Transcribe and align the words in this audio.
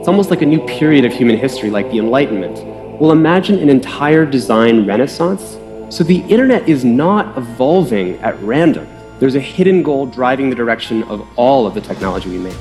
It's 0.00 0.08
almost 0.08 0.30
like 0.30 0.40
a 0.40 0.46
new 0.46 0.60
period 0.60 1.04
of 1.04 1.12
human 1.12 1.36
history, 1.36 1.68
like 1.68 1.90
the 1.90 1.98
Enlightenment. 1.98 2.64
Well, 2.98 3.12
imagine 3.12 3.58
an 3.58 3.68
entire 3.68 4.24
design 4.24 4.86
renaissance. 4.86 5.58
So 5.94 6.02
the 6.02 6.20
internet 6.20 6.66
is 6.66 6.86
not 6.86 7.36
evolving 7.36 8.16
at 8.20 8.40
random. 8.40 8.88
There's 9.18 9.34
a 9.34 9.40
hidden 9.40 9.82
goal 9.82 10.06
driving 10.06 10.48
the 10.48 10.56
direction 10.56 11.02
of 11.02 11.28
all 11.36 11.66
of 11.66 11.74
the 11.74 11.82
technology 11.82 12.30
we 12.30 12.38
make. 12.38 12.56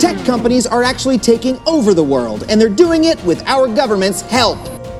Tech 0.00 0.16
companies 0.26 0.66
are 0.66 0.82
actually 0.82 1.18
taking 1.18 1.56
over 1.68 1.94
the 1.94 2.02
world, 2.02 2.46
and 2.48 2.60
they're 2.60 2.68
doing 2.68 3.04
it 3.04 3.22
with 3.22 3.46
our 3.46 3.72
government's 3.72 4.20
help. 4.22 4.58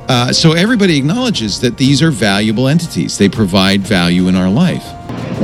Uh, 0.08 0.32
so 0.32 0.52
everybody 0.52 0.96
acknowledges 0.96 1.60
that 1.62 1.76
these 1.78 2.00
are 2.00 2.12
valuable 2.12 2.68
entities. 2.68 3.18
They 3.18 3.28
provide 3.28 3.80
value 3.80 4.28
in 4.28 4.36
our 4.36 4.48
life. 4.48 4.84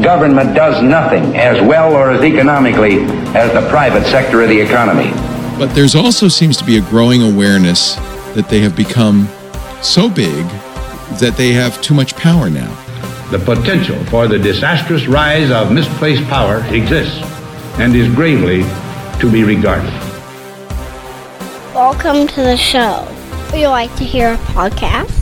Government 0.00 0.54
does 0.54 0.84
nothing 0.84 1.36
as 1.36 1.61
well 1.66 1.93
or 1.93 2.12
as 2.12 2.22
economically 2.22 3.00
as 3.34 3.52
the 3.52 3.68
private 3.68 4.04
sector 4.07 4.41
of 4.43 4.48
the 4.48 4.61
economy. 4.61 5.30
But 5.61 5.74
there's 5.74 5.95
also 5.95 6.29
seems 6.29 6.56
to 6.56 6.64
be 6.64 6.78
a 6.78 6.80
growing 6.80 7.20
awareness 7.20 7.96
that 8.34 8.48
they 8.48 8.60
have 8.60 8.74
become 8.74 9.28
so 9.82 10.09
big 10.09 10.46
that 11.20 11.34
they 11.37 11.52
have 11.52 11.82
too 11.82 11.92
much 11.92 12.16
power 12.16 12.48
now. 12.48 12.74
The 13.30 13.41
potential 13.41 14.02
for 14.06 14.27
the 14.27 14.38
disastrous 14.38 15.06
rise 15.06 15.51
of 15.51 15.70
misplaced 15.70 16.24
power 16.28 16.65
exists 16.74 17.18
and 17.78 17.95
is 17.95 18.09
gravely 18.15 18.62
to 19.20 19.30
be 19.30 19.45
regarded. 19.45 19.92
Welcome 21.74 22.27
to 22.29 22.40
the 22.40 22.56
show. 22.56 23.06
Would 23.52 23.60
you 23.60 23.68
like 23.68 23.95
to 23.96 24.04
hear 24.04 24.32
a 24.32 24.38
podcast? 24.38 25.20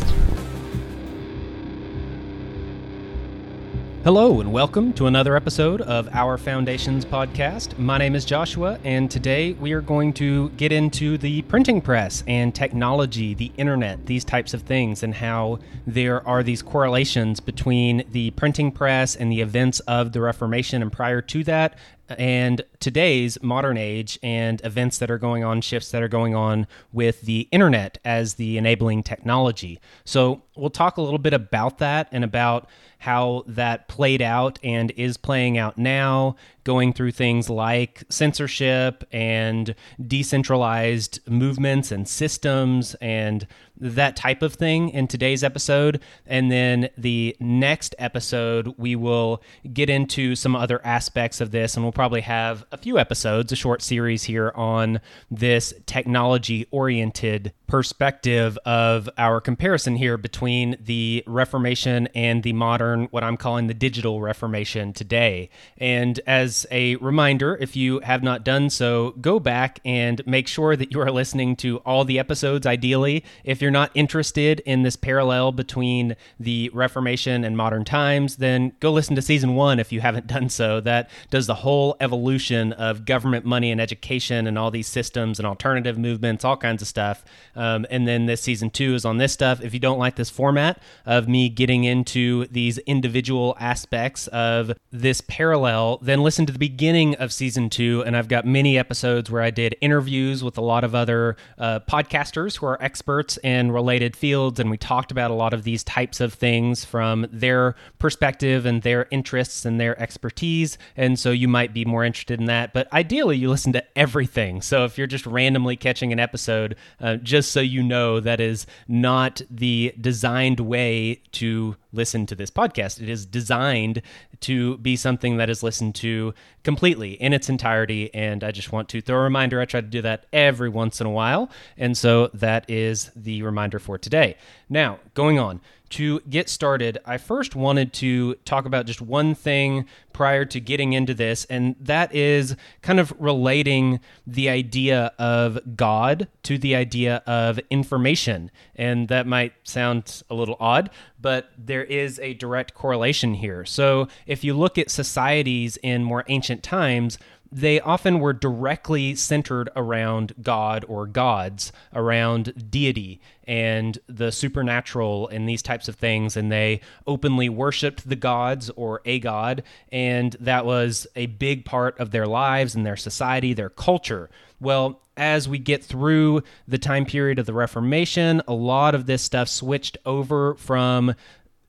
Hello, 4.09 4.41
and 4.41 4.51
welcome 4.51 4.95
to 4.95 5.07
another 5.07 5.37
episode 5.37 5.83
of 5.83 6.09
Our 6.15 6.39
Foundations 6.39 7.05
podcast. 7.05 7.79
My 7.79 7.99
name 7.99 8.15
is 8.15 8.25
Joshua, 8.25 8.79
and 8.83 9.11
today 9.11 9.53
we 9.53 9.73
are 9.73 9.83
going 9.83 10.15
to 10.15 10.49
get 10.57 10.73
into 10.73 11.19
the 11.19 11.43
printing 11.43 11.83
press 11.83 12.25
and 12.27 12.55
technology, 12.55 13.35
the 13.35 13.53
internet, 13.59 14.07
these 14.07 14.25
types 14.25 14.55
of 14.55 14.63
things, 14.63 15.03
and 15.03 15.13
how 15.13 15.59
there 15.87 16.27
are 16.27 16.43
these 16.43 16.63
correlations 16.63 17.39
between 17.39 18.03
the 18.13 18.31
printing 18.31 18.73
press 18.73 19.15
and 19.15 19.31
the 19.31 19.43
events 19.43 19.81
of 19.81 20.13
the 20.13 20.23
Reformation 20.23 20.81
and 20.81 20.91
prior 20.91 21.21
to 21.21 21.45
that, 21.45 21.77
and 22.11 22.63
today's 22.81 23.43
modern 23.43 23.77
age 23.77 24.19
and 24.23 24.61
events 24.65 24.99
that 24.99 25.11
are 25.11 25.19
going 25.19 25.45
on, 25.45 25.61
shifts 25.61 25.91
that 25.91 26.03
are 26.03 26.09
going 26.09 26.35
on 26.35 26.67
with 26.93 27.23
the 27.23 27.49
internet 27.53 27.99
as 28.05 28.35
the 28.35 28.59
enabling 28.59 29.03
technology. 29.03 29.81
So, 30.05 30.43
we'll 30.57 30.71
talk 30.71 30.97
a 30.97 31.03
little 31.03 31.19
bit 31.19 31.33
about 31.33 31.79
that 31.79 32.09
and 32.11 32.25
about 32.25 32.69
how 32.99 33.45
that 33.47 33.87
played 33.87 34.21
out 34.21 34.59
and 34.65 34.91
is 34.93 35.17
playing 35.17 35.57
out 35.57 35.79
now, 35.79 36.35
going 36.65 36.93
through 36.93 37.13
things 37.13 37.49
like 37.49 38.03
censorship 38.09 39.05
and 39.13 39.75
decentralized 40.05 41.21
movements 41.29 41.93
and 41.93 42.09
systems 42.09 42.97
and 43.01 43.47
that 43.81 44.17
type 44.17 44.43
of 44.43 44.55
thing 44.55 44.91
in 44.91 45.07
today's 45.09 45.45
episode. 45.45 46.01
And 46.27 46.51
then 46.51 46.89
the 46.97 47.37
next 47.41 47.95
episode, 47.99 48.75
we 48.79 48.97
will 48.97 49.43
get 49.73 49.91
into 49.91 50.35
some 50.35 50.57
other 50.57 50.81
aspects 50.85 51.41
of 51.41 51.51
this, 51.51 51.75
and 51.75 51.85
we'll 51.85 51.93
probably 51.93 52.23
have 52.23 52.65
a 52.73 52.77
few 52.77 52.99
episodes, 52.99 53.53
a 53.53 53.57
short 53.57 53.83
series 53.83 54.25
here 54.25 54.53
on 54.55 55.01
this 55.31 55.75
technology 55.87 56.67
oriented 56.71 57.53
perspective 57.67 58.59
of 58.65 59.09
our 59.19 59.41
comparison 59.41 59.97
here 59.97 60.17
between 60.17 60.77
the 60.81 61.23
Reformation 61.27 62.09
and 62.15 62.43
the 62.43 62.55
modern, 62.55 63.05
what 63.11 63.23
I'm 63.23 63.37
calling 63.37 63.67
the 63.67 63.75
digital 63.75 64.21
Reformation 64.21 64.93
today. 64.93 65.51
And 65.77 66.19
as 66.27 66.67
a 66.71 66.97
reminder, 66.97 67.57
if 67.61 67.77
you 67.77 68.01
have 68.01 68.23
not 68.23 68.45
done 68.45 68.71
so, 68.71 69.11
go 69.21 69.39
back 69.39 69.81
and 69.85 70.27
make 70.27 70.49
sure 70.49 70.77
that 70.77 70.93
you 70.93 71.01
are 71.01 71.11
listening 71.11 71.57
to 71.57 71.79
all 71.79 72.05
the 72.05 72.19
episodes, 72.19 72.67
ideally. 72.67 73.25
If 73.45 73.61
you're 73.61 73.68
not 73.71 73.91
interested 73.95 74.61
in 74.61 74.83
this 74.83 74.97
parallel 74.97 75.53
between 75.53 76.17
the 76.39 76.71
Reformation 76.73 77.45
and 77.45 77.57
modern 77.57 77.85
times, 77.85 78.37
then 78.37 78.73
go 78.81 78.93
listen 78.93 79.17
to 79.17 79.23
season 79.23 79.55
one 79.55 79.79
if 79.79 79.93
you 79.93 80.01
haven't 80.01 80.27
done 80.39 80.49
so. 80.49 80.81
That 80.81 81.11
does 81.31 81.47
the 81.47 81.57
whole 81.57 81.97
evolution 82.01 82.73
of 82.73 83.05
government 83.05 83.45
money 83.45 83.71
and 83.71 83.81
education 83.81 84.47
and 84.47 84.59
all 84.59 84.71
these 84.71 84.87
systems 84.87 85.39
and 85.39 85.47
alternative 85.47 85.99
movements, 85.99 86.45
all 86.45 86.57
kinds 86.57 86.83
of 86.83 86.89
stuff. 86.89 87.25
Um, 87.57 87.87
and 87.91 88.07
then 88.07 88.27
this 88.27 88.43
season 88.43 88.71
two 88.71 88.95
is 88.95 89.05
on 89.05 89.19
this 89.19 89.33
stuff. 89.33 89.61
If 89.63 89.75
you 89.75 89.81
don't 89.81 89.99
like 89.99 90.17
this 90.17 90.31
format 90.31 90.81
of 91.07 91.29
me 91.29 91.49
getting 91.49 91.85
into 91.85 92.47
these 92.47 92.79
individual 92.79 93.57
aspects 93.59 94.27
of 94.29 94.73
this 94.93 95.21
parallel, 95.23 95.99
then 96.03 96.23
listen 96.23 96.47
to 96.47 96.53
the 96.53 96.59
beginning 96.59 97.15
of 97.17 97.33
season 97.33 97.71
two. 97.71 98.03
And 98.07 98.17
I've 98.17 98.29
got 98.29 98.47
many 98.47 98.79
episodes 98.79 99.31
where 99.31 99.43
I 99.43 99.51
did 99.51 99.77
interviews 99.81 100.43
with 100.45 100.59
a 100.59 100.63
lot 100.63 100.85
of 100.85 100.95
other 100.95 101.37
uh, 101.59 101.81
podcasters 101.81 102.59
who 102.59 102.67
are 102.67 102.81
experts 102.83 103.37
in 103.59 103.73
related 103.73 104.17
fields. 104.17 104.59
And 104.59 104.71
we 104.71 104.79
talked 104.79 105.11
about 105.11 105.31
a 105.31 105.35
lot 105.35 105.53
of 105.53 105.65
these 105.65 105.85
types 105.85 106.21
of 106.21 106.33
things 106.33 106.85
from 106.85 107.27
their 107.31 107.75
perspective 107.99 108.65
and 108.65 108.83
their 108.83 109.07
interests 109.11 109.65
and 109.65 109.79
their 109.79 110.01
expertise. 110.01 110.79
And 110.97 111.19
so 111.19 111.31
you 111.31 111.49
might 111.49 111.75
be 111.75 111.85
more 111.85 112.05
interested 112.05 112.41
in 112.41 112.47
that. 112.47 112.73
But 112.73 112.91
ideally, 112.93 113.37
you 113.37 113.51
listen 113.51 113.73
to 113.75 113.85
everything. 113.99 114.63
So 114.63 114.85
if 114.85 114.97
you're 114.97 115.07
just 115.07 115.27
randomly 115.27 115.77
catching 115.77 116.13
an 116.13 116.21
episode, 116.21 116.77
uh, 117.01 117.17
just 117.17 117.53
so 117.53 117.61
you 117.61 117.83
know 117.83 118.21
that 118.21 118.41
is 118.41 118.67
not 118.87 119.43
the 119.51 119.93
designed 120.01 120.61
way 120.61 121.23
to 121.33 121.77
listen 121.93 122.27
to 122.27 122.35
this 122.35 122.51
podcast. 122.51 123.01
It 123.03 123.09
is 123.09 123.27
designed 123.27 124.03
to 124.41 124.79
be 124.79 124.97
something 124.97 125.37
that 125.39 125.51
is 125.51 125.63
listened 125.63 125.95
to 125.97 126.35
completely 126.63 127.13
in 127.13 127.33
its 127.33 127.49
entirety. 127.49 128.13
And 128.15 128.45
I 128.45 128.51
just 128.51 128.73
want 128.73 128.89
to 128.91 129.01
throw 129.01 129.19
a 129.19 129.23
reminder. 129.23 129.61
I 129.61 129.65
try 129.65 129.81
to 129.81 129.87
do 129.87 130.03
that 130.03 130.27
every 130.33 130.69
once 130.69 131.01
in 131.01 131.07
a 131.07 131.11
while. 131.11 131.51
And 131.77 131.97
so 131.97 132.29
that 132.35 132.69
is 132.69 133.11
the 133.17 133.43
reminder 133.43 133.79
for 133.79 133.99
today. 133.99 134.37
Now, 134.69 135.01
going 135.15 135.39
on 135.39 135.61
to 135.91 136.21
get 136.21 136.49
started, 136.49 136.99
I 137.05 137.17
first 137.17 137.57
wanted 137.57 137.93
to 137.95 138.35
talk 138.45 138.67
about 138.67 138.87
just 138.87 139.01
one 139.01 139.35
thing 139.35 139.87
prior 140.13 140.45
to 140.45 140.61
getting 140.61 140.93
into 140.93 141.15
this, 141.15 141.45
and 141.47 141.77
that 141.81 142.15
is 142.15 142.57
kind 142.83 142.99
of 142.99 143.13
relating 143.19 144.01
the 144.27 144.49
idea 144.49 145.13
of 145.19 145.59
God 145.77 146.29
to 146.43 146.59
the 146.59 146.75
idea 146.75 147.23
of 147.27 147.61
information. 147.71 148.51
And 148.75 149.09
that 149.09 149.27
might 149.27 149.55
sound 149.63 150.23
a 150.29 150.35
little 150.35 150.57
odd, 150.59 150.91
but 151.21 151.51
there 151.57 151.85
is 151.85 152.19
a 152.19 152.35
direct 152.35 152.75
correlation 152.75 153.35
here. 153.35 153.65
So 153.65 154.09
if 154.27 154.43
you 154.43 154.55
look 154.55 154.77
at 154.77 154.91
societies 154.91 155.77
in 155.83 156.03
more 156.05 156.25
ancient 156.29 156.63
times, 156.63 157.19
they 157.51 157.81
often 157.81 158.21
were 158.21 158.33
directly 158.33 159.15
centered 159.15 159.71
around 159.75 160.35
God 160.43 160.85
or 160.89 161.07
gods, 161.07 161.73
around 161.95 162.71
deity 162.71 163.21
and 163.45 163.99
the 164.07 164.31
supernatural 164.31 165.29
and 165.29 165.49
these 165.49 165.63
types 165.63 165.89
of 165.89 165.97
things. 165.97 166.37
And 166.37 166.53
they 166.53 166.81
openly 167.07 167.49
worshiped 167.49 168.09
the 168.09 168.17
gods 168.17 168.71
or 168.71 169.01
a 169.05 169.19
god. 169.19 169.63
And 169.91 170.37
that 170.41 170.67
was 170.67 171.07
a 171.17 171.27
big 171.27 171.65
part 171.65 171.99
of 171.99 172.11
their 172.11 172.27
lives 172.27 172.75
and 172.75 172.85
their 172.85 172.97
society, 172.97 173.55
their 173.55 173.71
culture. 173.71 174.29
Well, 174.61 175.01
as 175.17 175.49
we 175.49 175.59
get 175.59 175.85
through 175.85 176.43
the 176.69 176.79
time 176.79 177.05
period 177.05 177.39
of 177.39 177.47
the 177.47 177.53
Reformation, 177.53 178.41
a 178.47 178.55
lot 178.55 178.95
of 178.95 179.07
this 179.07 179.23
stuff 179.23 179.49
switched 179.49 179.99
over 180.07 180.55
from 180.55 181.15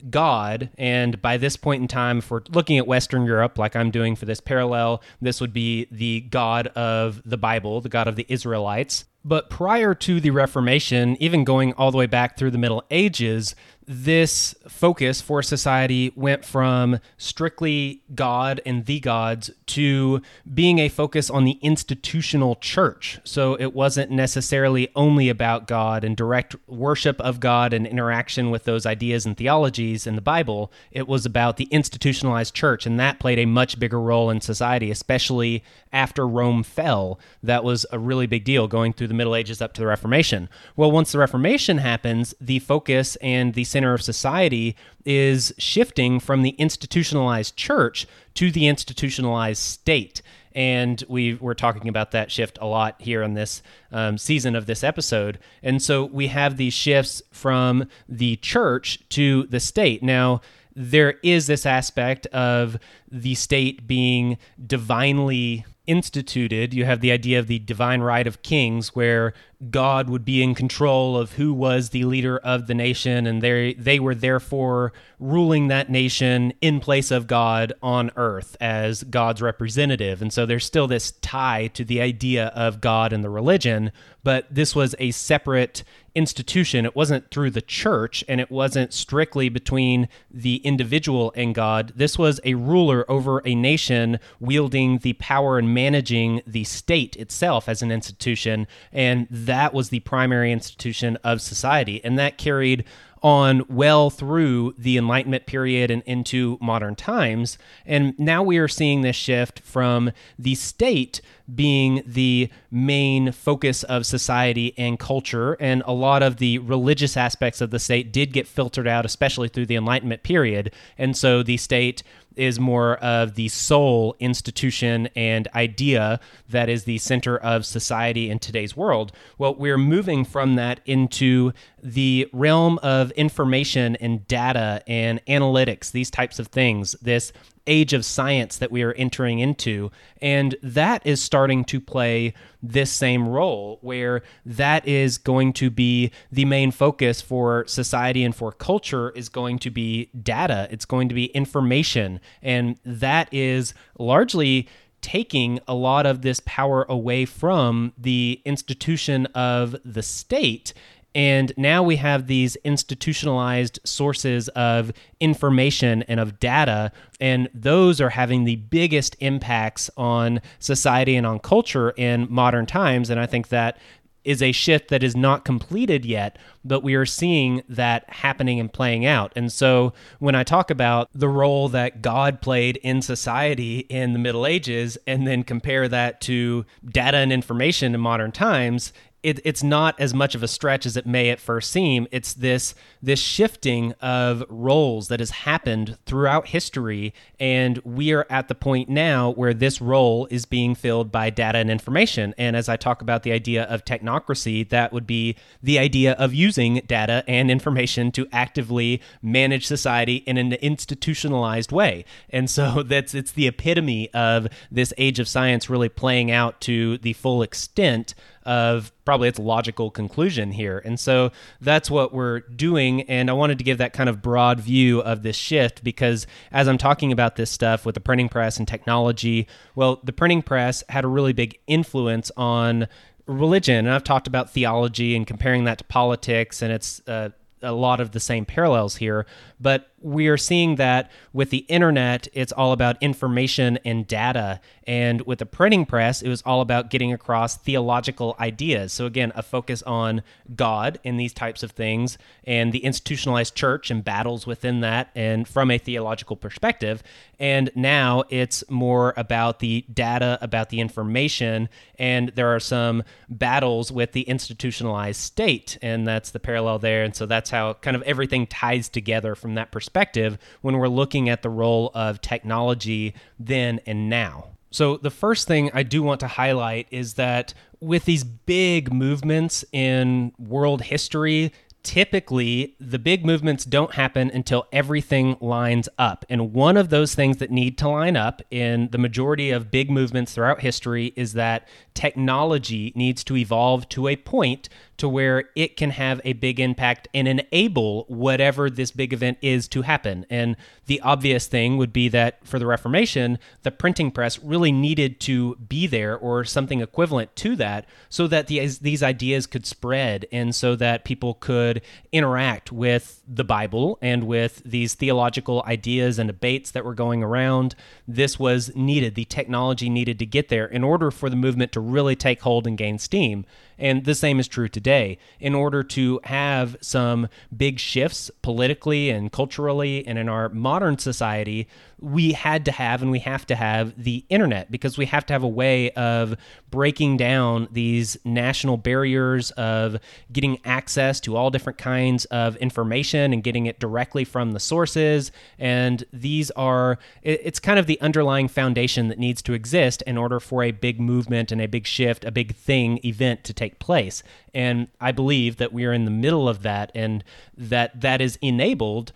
God, 0.08 0.70
and 0.78 1.20
by 1.20 1.36
this 1.36 1.56
point 1.56 1.82
in 1.82 1.88
time, 1.88 2.18
if 2.18 2.30
we're 2.30 2.42
looking 2.50 2.78
at 2.78 2.86
Western 2.86 3.24
Europe, 3.26 3.58
like 3.58 3.76
I'm 3.76 3.90
doing 3.90 4.16
for 4.16 4.24
this 4.24 4.40
parallel, 4.40 5.02
this 5.20 5.40
would 5.40 5.52
be 5.52 5.86
the 5.90 6.20
God 6.22 6.68
of 6.68 7.22
the 7.24 7.36
Bible, 7.36 7.80
the 7.80 7.88
God 7.88 8.08
of 8.08 8.16
the 8.16 8.26
Israelites. 8.28 9.04
But 9.24 9.50
prior 9.50 9.94
to 9.94 10.20
the 10.20 10.30
Reformation, 10.30 11.16
even 11.20 11.44
going 11.44 11.74
all 11.74 11.90
the 11.90 11.98
way 11.98 12.06
back 12.06 12.38
through 12.38 12.52
the 12.52 12.58
Middle 12.58 12.84
Ages, 12.90 13.54
this 13.92 14.54
focus 14.68 15.20
for 15.20 15.42
society 15.42 16.12
went 16.14 16.44
from 16.44 17.00
strictly 17.16 18.04
God 18.14 18.60
and 18.64 18.86
the 18.86 19.00
gods 19.00 19.50
to 19.66 20.22
being 20.54 20.78
a 20.78 20.88
focus 20.88 21.28
on 21.28 21.44
the 21.44 21.58
institutional 21.60 22.54
church. 22.54 23.18
So 23.24 23.56
it 23.56 23.74
wasn't 23.74 24.12
necessarily 24.12 24.90
only 24.94 25.28
about 25.28 25.66
God 25.66 26.04
and 26.04 26.16
direct 26.16 26.54
worship 26.68 27.20
of 27.20 27.40
God 27.40 27.72
and 27.72 27.84
interaction 27.84 28.52
with 28.52 28.62
those 28.62 28.86
ideas 28.86 29.26
and 29.26 29.36
theologies 29.36 30.06
in 30.06 30.14
the 30.14 30.20
Bible. 30.20 30.70
It 30.92 31.08
was 31.08 31.26
about 31.26 31.56
the 31.56 31.68
institutionalized 31.72 32.54
church, 32.54 32.86
and 32.86 33.00
that 33.00 33.18
played 33.18 33.40
a 33.40 33.44
much 33.44 33.80
bigger 33.80 34.00
role 34.00 34.30
in 34.30 34.40
society, 34.40 34.92
especially 34.92 35.64
after 35.92 36.28
Rome 36.28 36.62
fell. 36.62 37.18
That 37.42 37.64
was 37.64 37.84
a 37.90 37.98
really 37.98 38.28
big 38.28 38.44
deal 38.44 38.68
going 38.68 38.92
through 38.92 39.08
the 39.08 39.14
Middle 39.14 39.34
Ages 39.34 39.60
up 39.60 39.72
to 39.72 39.80
the 39.80 39.88
Reformation. 39.88 40.48
Well, 40.76 40.92
once 40.92 41.10
the 41.10 41.18
Reformation 41.18 41.78
happens, 41.78 42.34
the 42.40 42.60
focus 42.60 43.16
and 43.16 43.54
the 43.54 43.64
center 43.80 43.94
of 43.94 44.02
society 44.02 44.76
is 45.06 45.54
shifting 45.56 46.20
from 46.20 46.42
the 46.42 46.50
institutionalized 46.50 47.56
church 47.56 48.06
to 48.34 48.50
the 48.50 48.68
institutionalized 48.68 49.62
state. 49.62 50.20
And 50.54 51.02
we 51.08 51.34
were 51.36 51.54
talking 51.54 51.88
about 51.88 52.10
that 52.10 52.30
shift 52.30 52.58
a 52.60 52.66
lot 52.66 52.96
here 53.00 53.22
in 53.22 53.32
this 53.32 53.62
um, 53.90 54.18
season 54.18 54.54
of 54.54 54.66
this 54.66 54.84
episode. 54.84 55.38
And 55.62 55.80
so 55.80 56.04
we 56.04 56.26
have 56.26 56.58
these 56.58 56.74
shifts 56.74 57.22
from 57.32 57.88
the 58.06 58.36
church 58.36 58.98
to 59.10 59.44
the 59.44 59.60
state. 59.60 60.02
Now, 60.02 60.42
there 60.76 61.14
is 61.22 61.46
this 61.46 61.64
aspect 61.64 62.26
of 62.26 62.78
the 63.10 63.34
state 63.34 63.86
being 63.86 64.36
divinely 64.66 65.64
instituted, 65.90 66.72
you 66.72 66.84
have 66.84 67.00
the 67.00 67.10
idea 67.10 67.40
of 67.40 67.48
the 67.48 67.58
divine 67.58 68.00
right 68.00 68.26
of 68.26 68.42
kings, 68.42 68.94
where 68.94 69.34
God 69.70 70.08
would 70.08 70.24
be 70.24 70.40
in 70.40 70.54
control 70.54 71.16
of 71.18 71.32
who 71.32 71.52
was 71.52 71.90
the 71.90 72.04
leader 72.04 72.38
of 72.38 72.68
the 72.68 72.74
nation, 72.74 73.26
and 73.26 73.42
they 73.42 73.74
they 73.74 73.98
were 73.98 74.14
therefore 74.14 74.92
ruling 75.18 75.66
that 75.68 75.90
nation 75.90 76.52
in 76.60 76.78
place 76.78 77.10
of 77.10 77.26
God 77.26 77.72
on 77.82 78.12
earth 78.14 78.56
as 78.60 79.02
God's 79.02 79.42
representative. 79.42 80.22
And 80.22 80.32
so 80.32 80.46
there's 80.46 80.64
still 80.64 80.86
this 80.86 81.10
tie 81.20 81.66
to 81.74 81.84
the 81.84 82.00
idea 82.00 82.46
of 82.48 82.80
God 82.80 83.12
and 83.12 83.24
the 83.24 83.28
religion, 83.28 83.90
but 84.22 84.46
this 84.48 84.76
was 84.76 84.94
a 84.98 85.10
separate 85.10 85.82
institution. 86.14 86.84
It 86.84 86.96
wasn't 86.96 87.30
through 87.30 87.50
the 87.50 87.62
church 87.62 88.24
and 88.28 88.40
it 88.40 88.50
wasn't 88.50 88.92
strictly 88.92 89.48
between 89.48 90.08
the 90.30 90.56
individual 90.56 91.32
and 91.36 91.54
God. 91.54 91.92
This 91.96 92.18
was 92.18 92.40
a 92.44 92.54
ruler 92.54 93.10
over 93.10 93.42
a 93.44 93.54
nation 93.54 94.18
wielding 94.38 94.98
the 94.98 95.14
power 95.14 95.58
and 95.58 95.74
managing 95.74 96.42
the 96.46 96.64
state 96.64 97.16
itself 97.16 97.68
as 97.68 97.82
an 97.82 97.92
institution. 97.92 98.66
And 98.92 99.26
that 99.30 99.72
was 99.72 99.88
the 99.88 100.00
primary 100.00 100.52
institution 100.52 101.16
of 101.24 101.40
society. 101.40 102.02
And 102.04 102.18
that 102.18 102.38
carried 102.38 102.84
on 103.22 103.62
well 103.68 104.10
through 104.10 104.74
the 104.78 104.96
Enlightenment 104.96 105.46
period 105.46 105.90
and 105.90 106.02
into 106.04 106.58
modern 106.60 106.96
times. 106.96 107.58
And 107.84 108.18
now 108.18 108.42
we 108.42 108.58
are 108.58 108.68
seeing 108.68 109.02
this 109.02 109.16
shift 109.16 109.60
from 109.60 110.12
the 110.38 110.54
state 110.54 111.20
being 111.54 112.02
the 112.06 112.50
main 112.70 113.32
focus 113.32 113.82
of 113.84 114.06
society 114.06 114.74
and 114.76 114.98
culture. 114.98 115.54
And 115.54 115.82
a 115.86 115.92
lot 115.92 116.22
of 116.22 116.36
the 116.36 116.58
religious 116.58 117.16
aspects 117.16 117.60
of 117.60 117.70
the 117.70 117.78
state 117.78 118.12
did 118.12 118.32
get 118.32 118.46
filtered 118.46 118.88
out, 118.88 119.04
especially 119.04 119.48
through 119.48 119.66
the 119.66 119.76
Enlightenment 119.76 120.22
period. 120.22 120.72
And 120.98 121.16
so 121.16 121.42
the 121.42 121.56
state 121.56 122.02
is 122.36 122.60
more 122.60 122.96
of 122.98 123.34
the 123.34 123.48
sole 123.48 124.16
institution 124.20 125.08
and 125.16 125.48
idea 125.54 126.20
that 126.48 126.68
is 126.68 126.84
the 126.84 126.98
center 126.98 127.36
of 127.36 127.66
society 127.66 128.30
in 128.30 128.38
today's 128.38 128.76
world. 128.76 129.12
Well, 129.36 129.54
we're 129.54 129.78
moving 129.78 130.24
from 130.24 130.54
that 130.56 130.80
into 130.86 131.52
the 131.82 132.28
realm 132.32 132.78
of 132.82 133.10
information 133.12 133.96
and 133.96 134.26
data 134.28 134.82
and 134.86 135.24
analytics, 135.26 135.90
these 135.90 136.10
types 136.10 136.38
of 136.38 136.48
things. 136.48 136.94
This 137.02 137.32
age 137.70 137.92
of 137.92 138.04
science 138.04 138.58
that 138.58 138.72
we 138.72 138.82
are 138.82 138.92
entering 138.94 139.38
into. 139.38 139.90
And 140.20 140.56
that 140.62 141.06
is 141.06 141.22
starting 141.22 141.64
to 141.66 141.80
play 141.80 142.34
this 142.62 142.90
same 142.90 143.28
role, 143.28 143.78
where 143.80 144.22
that 144.44 144.86
is 144.86 145.16
going 145.16 145.54
to 145.54 145.70
be 145.70 146.10
the 146.30 146.44
main 146.44 146.72
focus 146.72 147.22
for 147.22 147.64
society 147.66 148.24
and 148.24 148.34
for 148.34 148.52
culture 148.52 149.10
is 149.10 149.28
going 149.28 149.60
to 149.60 149.70
be 149.70 150.10
data, 150.20 150.68
it's 150.70 150.84
going 150.84 151.08
to 151.08 151.14
be 151.14 151.26
information. 151.26 152.20
And 152.42 152.76
that 152.84 153.32
is 153.32 153.72
largely 153.98 154.68
taking 155.00 155.60
a 155.66 155.74
lot 155.74 156.04
of 156.04 156.22
this 156.22 156.42
power 156.44 156.84
away 156.88 157.24
from 157.24 157.92
the 157.96 158.42
institution 158.44 159.26
of 159.26 159.76
the 159.84 160.02
state 160.02 160.74
and 161.14 161.52
now 161.56 161.82
we 161.82 161.96
have 161.96 162.26
these 162.26 162.56
institutionalized 162.56 163.80
sources 163.84 164.48
of 164.50 164.92
information 165.18 166.02
and 166.04 166.20
of 166.20 166.38
data, 166.38 166.92
and 167.20 167.48
those 167.52 168.00
are 168.00 168.10
having 168.10 168.44
the 168.44 168.56
biggest 168.56 169.16
impacts 169.20 169.90
on 169.96 170.40
society 170.58 171.16
and 171.16 171.26
on 171.26 171.38
culture 171.38 171.90
in 171.90 172.26
modern 172.30 172.66
times. 172.66 173.10
And 173.10 173.18
I 173.18 173.26
think 173.26 173.48
that 173.48 173.78
is 174.22 174.42
a 174.42 174.52
shift 174.52 174.88
that 174.88 175.02
is 175.02 175.16
not 175.16 175.44
completed 175.44 176.04
yet, 176.04 176.38
but 176.64 176.82
we 176.82 176.94
are 176.94 177.06
seeing 177.06 177.62
that 177.68 178.08
happening 178.10 178.60
and 178.60 178.72
playing 178.72 179.06
out. 179.06 179.32
And 179.34 179.50
so 179.50 179.94
when 180.18 180.34
I 180.34 180.44
talk 180.44 180.70
about 180.70 181.08
the 181.14 181.28
role 181.28 181.68
that 181.70 182.02
God 182.02 182.42
played 182.42 182.76
in 182.78 183.00
society 183.00 183.80
in 183.80 184.12
the 184.12 184.18
Middle 184.18 184.46
Ages 184.46 184.98
and 185.06 185.26
then 185.26 185.42
compare 185.42 185.88
that 185.88 186.20
to 186.22 186.66
data 186.86 187.16
and 187.16 187.32
information 187.32 187.94
in 187.94 188.00
modern 188.00 188.30
times, 188.30 188.92
it, 189.22 189.40
it's 189.44 189.62
not 189.62 189.98
as 190.00 190.14
much 190.14 190.34
of 190.34 190.42
a 190.42 190.48
stretch 190.48 190.86
as 190.86 190.96
it 190.96 191.06
may 191.06 191.30
at 191.30 191.40
first 191.40 191.70
seem. 191.70 192.06
It's 192.10 192.34
this 192.34 192.74
this 193.02 193.20
shifting 193.20 193.92
of 194.00 194.44
roles 194.48 195.08
that 195.08 195.20
has 195.20 195.30
happened 195.30 195.98
throughout 196.06 196.48
history, 196.48 197.14
and 197.38 197.78
we 197.78 198.12
are 198.12 198.26
at 198.30 198.48
the 198.48 198.54
point 198.54 198.88
now 198.88 199.30
where 199.30 199.54
this 199.54 199.80
role 199.80 200.26
is 200.30 200.46
being 200.46 200.74
filled 200.74 201.12
by 201.12 201.30
data 201.30 201.58
and 201.58 201.70
information. 201.70 202.34
And 202.38 202.56
as 202.56 202.68
I 202.68 202.76
talk 202.76 203.02
about 203.02 203.22
the 203.22 203.32
idea 203.32 203.64
of 203.64 203.84
technocracy, 203.84 204.68
that 204.70 204.92
would 204.92 205.06
be 205.06 205.36
the 205.62 205.78
idea 205.78 206.12
of 206.12 206.32
using 206.34 206.82
data 206.86 207.24
and 207.26 207.50
information 207.50 208.12
to 208.12 208.26
actively 208.32 209.00
manage 209.22 209.66
society 209.66 210.16
in 210.16 210.38
an 210.38 210.54
institutionalized 210.54 211.72
way. 211.72 212.04
And 212.30 212.48
so 212.48 212.82
that's 212.86 213.14
it's 213.14 213.32
the 213.32 213.46
epitome 213.46 214.12
of 214.14 214.48
this 214.70 214.94
age 214.98 215.18
of 215.18 215.28
science 215.28 215.68
really 215.68 215.88
playing 215.88 216.30
out 216.30 216.60
to 216.62 216.98
the 216.98 217.12
full 217.14 217.42
extent 217.42 218.14
of 218.44 218.92
probably 219.04 219.28
its 219.28 219.38
logical 219.38 219.90
conclusion 219.90 220.52
here. 220.52 220.80
And 220.84 220.98
so 220.98 221.30
that's 221.60 221.90
what 221.90 222.12
we're 222.12 222.40
doing. 222.40 223.02
And 223.02 223.28
I 223.28 223.34
wanted 223.34 223.58
to 223.58 223.64
give 223.64 223.78
that 223.78 223.92
kind 223.92 224.08
of 224.08 224.22
broad 224.22 224.60
view 224.60 225.00
of 225.00 225.22
this 225.22 225.36
shift 225.36 225.84
because 225.84 226.26
as 226.50 226.66
I'm 226.68 226.78
talking 226.78 227.12
about 227.12 227.36
this 227.36 227.50
stuff 227.50 227.84
with 227.84 227.94
the 227.94 228.00
printing 228.00 228.28
press 228.28 228.58
and 228.58 228.66
technology, 228.66 229.46
well, 229.74 230.00
the 230.04 230.12
printing 230.12 230.42
press 230.42 230.82
had 230.88 231.04
a 231.04 231.08
really 231.08 231.32
big 231.32 231.58
influence 231.66 232.30
on 232.36 232.88
religion. 233.26 233.86
And 233.86 233.90
I've 233.90 234.04
talked 234.04 234.26
about 234.26 234.50
theology 234.50 235.14
and 235.14 235.26
comparing 235.26 235.64
that 235.64 235.78
to 235.78 235.84
politics, 235.84 236.62
and 236.62 236.72
it's 236.72 237.00
uh, 237.06 237.30
a 237.62 237.72
lot 237.72 238.00
of 238.00 238.12
the 238.12 238.20
same 238.20 238.44
parallels 238.44 238.96
here. 238.96 239.26
But 239.60 239.90
we 240.00 240.28
are 240.28 240.36
seeing 240.36 240.76
that 240.76 241.10
with 241.32 241.50
the 241.50 241.58
internet, 241.68 242.28
it's 242.32 242.52
all 242.52 242.72
about 242.72 242.96
information 243.02 243.78
and 243.84 244.06
data. 244.06 244.60
And 244.90 245.22
with 245.22 245.38
the 245.38 245.46
printing 245.46 245.86
press, 245.86 246.20
it 246.20 246.28
was 246.28 246.42
all 246.42 246.60
about 246.60 246.90
getting 246.90 247.12
across 247.12 247.56
theological 247.56 248.34
ideas. 248.40 248.92
So, 248.92 249.06
again, 249.06 249.30
a 249.36 249.42
focus 249.42 249.82
on 249.84 250.22
God 250.56 250.98
in 251.04 251.16
these 251.16 251.32
types 251.32 251.62
of 251.62 251.70
things 251.70 252.18
and 252.42 252.72
the 252.72 252.84
institutionalized 252.84 253.54
church 253.54 253.90
and 253.90 254.02
battles 254.02 254.46
within 254.46 254.80
that, 254.80 255.10
and 255.14 255.46
from 255.46 255.70
a 255.70 255.78
theological 255.78 256.34
perspective. 256.34 257.04
And 257.38 257.70
now 257.76 258.24
it's 258.30 258.64
more 258.68 259.14
about 259.16 259.60
the 259.60 259.84
data, 259.92 260.38
about 260.42 260.70
the 260.70 260.80
information. 260.80 261.68
And 261.98 262.30
there 262.34 262.52
are 262.54 262.60
some 262.60 263.04
battles 263.28 263.92
with 263.92 264.10
the 264.10 264.22
institutionalized 264.22 265.20
state. 265.20 265.78
And 265.82 266.06
that's 266.06 266.32
the 266.32 266.40
parallel 266.40 266.80
there. 266.80 267.04
And 267.04 267.14
so 267.14 267.26
that's 267.26 267.50
how 267.50 267.74
kind 267.74 267.96
of 267.96 268.02
everything 268.02 268.46
ties 268.46 268.88
together 268.88 269.34
from 269.34 269.54
that 269.54 269.70
perspective 269.70 270.00
perspective 270.10 270.38
when 270.62 270.78
we're 270.78 270.88
looking 270.88 271.28
at 271.28 271.42
the 271.42 271.50
role 271.50 271.90
of 271.94 272.20
technology 272.20 273.14
then 273.38 273.80
and 273.86 274.08
now. 274.08 274.48
So, 274.70 274.96
the 274.96 275.10
first 275.10 275.48
thing 275.48 275.70
I 275.74 275.82
do 275.82 276.02
want 276.02 276.20
to 276.20 276.28
highlight 276.28 276.86
is 276.90 277.14
that 277.14 277.54
with 277.80 278.04
these 278.04 278.22
big 278.24 278.92
movements 278.92 279.64
in 279.72 280.32
world 280.38 280.82
history, 280.82 281.52
typically 281.82 282.76
the 282.78 282.98
big 282.98 283.24
movements 283.24 283.64
don't 283.64 283.94
happen 283.94 284.30
until 284.32 284.66
everything 284.72 285.36
lines 285.40 285.88
up. 285.98 286.24
And 286.28 286.52
one 286.52 286.76
of 286.76 286.90
those 286.90 287.14
things 287.14 287.38
that 287.38 287.50
need 287.50 287.78
to 287.78 287.88
line 287.88 288.16
up 288.16 288.42
in 288.50 288.88
the 288.90 288.98
majority 288.98 289.50
of 289.50 289.70
big 289.70 289.90
movements 289.90 290.34
throughout 290.34 290.60
history 290.60 291.12
is 291.16 291.32
that 291.34 291.66
technology 291.94 292.92
needs 292.94 293.24
to 293.24 293.36
evolve 293.36 293.88
to 293.90 294.08
a 294.08 294.16
point 294.16 294.68
to 295.00 295.08
where 295.08 295.44
it 295.56 295.78
can 295.78 295.90
have 295.90 296.20
a 296.24 296.34
big 296.34 296.60
impact 296.60 297.08
and 297.14 297.26
enable 297.26 298.04
whatever 298.08 298.68
this 298.68 298.90
big 298.90 299.14
event 299.14 299.38
is 299.40 299.66
to 299.66 299.80
happen. 299.80 300.26
And 300.28 300.56
the 300.84 301.00
obvious 301.00 301.46
thing 301.46 301.78
would 301.78 301.90
be 301.90 302.08
that 302.10 302.46
for 302.46 302.58
the 302.58 302.66
Reformation, 302.66 303.38
the 303.62 303.70
printing 303.70 304.10
press 304.10 304.38
really 304.40 304.70
needed 304.70 305.18
to 305.20 305.56
be 305.56 305.86
there 305.86 306.18
or 306.18 306.44
something 306.44 306.82
equivalent 306.82 307.34
to 307.36 307.56
that 307.56 307.86
so 308.10 308.26
that 308.26 308.48
these, 308.48 308.80
these 308.80 309.02
ideas 309.02 309.46
could 309.46 309.64
spread 309.64 310.26
and 310.30 310.54
so 310.54 310.76
that 310.76 311.04
people 311.04 311.32
could 311.32 311.80
interact 312.12 312.70
with 312.70 313.22
the 313.26 313.44
Bible 313.44 313.98
and 314.02 314.24
with 314.24 314.62
these 314.66 314.92
theological 314.92 315.64
ideas 315.66 316.18
and 316.18 316.28
debates 316.28 316.72
that 316.72 316.84
were 316.84 316.94
going 316.94 317.22
around. 317.22 317.74
This 318.06 318.38
was 318.38 318.76
needed. 318.76 319.14
The 319.14 319.24
technology 319.24 319.88
needed 319.88 320.18
to 320.18 320.26
get 320.26 320.50
there 320.50 320.66
in 320.66 320.84
order 320.84 321.10
for 321.10 321.30
the 321.30 321.36
movement 321.36 321.72
to 321.72 321.80
really 321.80 322.16
take 322.16 322.42
hold 322.42 322.66
and 322.66 322.76
gain 322.76 322.98
steam. 322.98 323.46
And 323.80 324.04
the 324.04 324.14
same 324.14 324.38
is 324.38 324.46
true 324.46 324.68
today. 324.68 325.18
In 325.40 325.54
order 325.54 325.82
to 325.82 326.20
have 326.24 326.76
some 326.80 327.28
big 327.56 327.80
shifts 327.80 328.30
politically 328.42 329.10
and 329.10 329.32
culturally 329.32 330.06
and 330.06 330.18
in 330.18 330.28
our 330.28 330.50
modern 330.50 330.98
society, 330.98 331.66
we 332.00 332.32
had 332.32 332.64
to 332.64 332.72
have 332.72 333.02
and 333.02 333.10
we 333.10 333.18
have 333.18 333.46
to 333.46 333.54
have 333.54 334.02
the 334.02 334.24
internet 334.30 334.70
because 334.70 334.96
we 334.96 335.06
have 335.06 335.26
to 335.26 335.32
have 335.32 335.42
a 335.42 335.48
way 335.48 335.90
of 335.92 336.36
breaking 336.70 337.16
down 337.16 337.68
these 337.70 338.16
national 338.24 338.76
barriers 338.76 339.50
of 339.52 339.98
getting 340.32 340.58
access 340.64 341.20
to 341.20 341.36
all 341.36 341.50
different 341.50 341.78
kinds 341.78 342.24
of 342.26 342.56
information 342.56 343.32
and 343.32 343.42
getting 343.42 343.66
it 343.66 343.78
directly 343.78 344.24
from 344.24 344.52
the 344.52 344.60
sources. 344.60 345.30
And 345.58 346.04
these 346.12 346.50
are, 346.52 346.98
it's 347.22 347.60
kind 347.60 347.78
of 347.78 347.86
the 347.86 348.00
underlying 348.00 348.48
foundation 348.48 349.08
that 349.08 349.18
needs 349.18 349.42
to 349.42 349.52
exist 349.52 350.02
in 350.06 350.16
order 350.16 350.40
for 350.40 350.62
a 350.62 350.70
big 350.70 351.00
movement 351.00 351.52
and 351.52 351.60
a 351.60 351.66
big 351.66 351.86
shift, 351.86 352.24
a 352.24 352.30
big 352.30 352.54
thing, 352.54 352.98
event 353.04 353.44
to 353.44 353.52
take 353.52 353.78
place. 353.78 354.22
And 354.54 354.88
I 355.00 355.12
believe 355.12 355.58
that 355.58 355.72
we 355.72 355.84
are 355.84 355.92
in 355.92 356.06
the 356.06 356.10
middle 356.10 356.48
of 356.48 356.62
that 356.62 356.90
and 356.94 357.22
that 357.56 358.00
that 358.00 358.20
is 358.20 358.38
enabled 358.40 359.12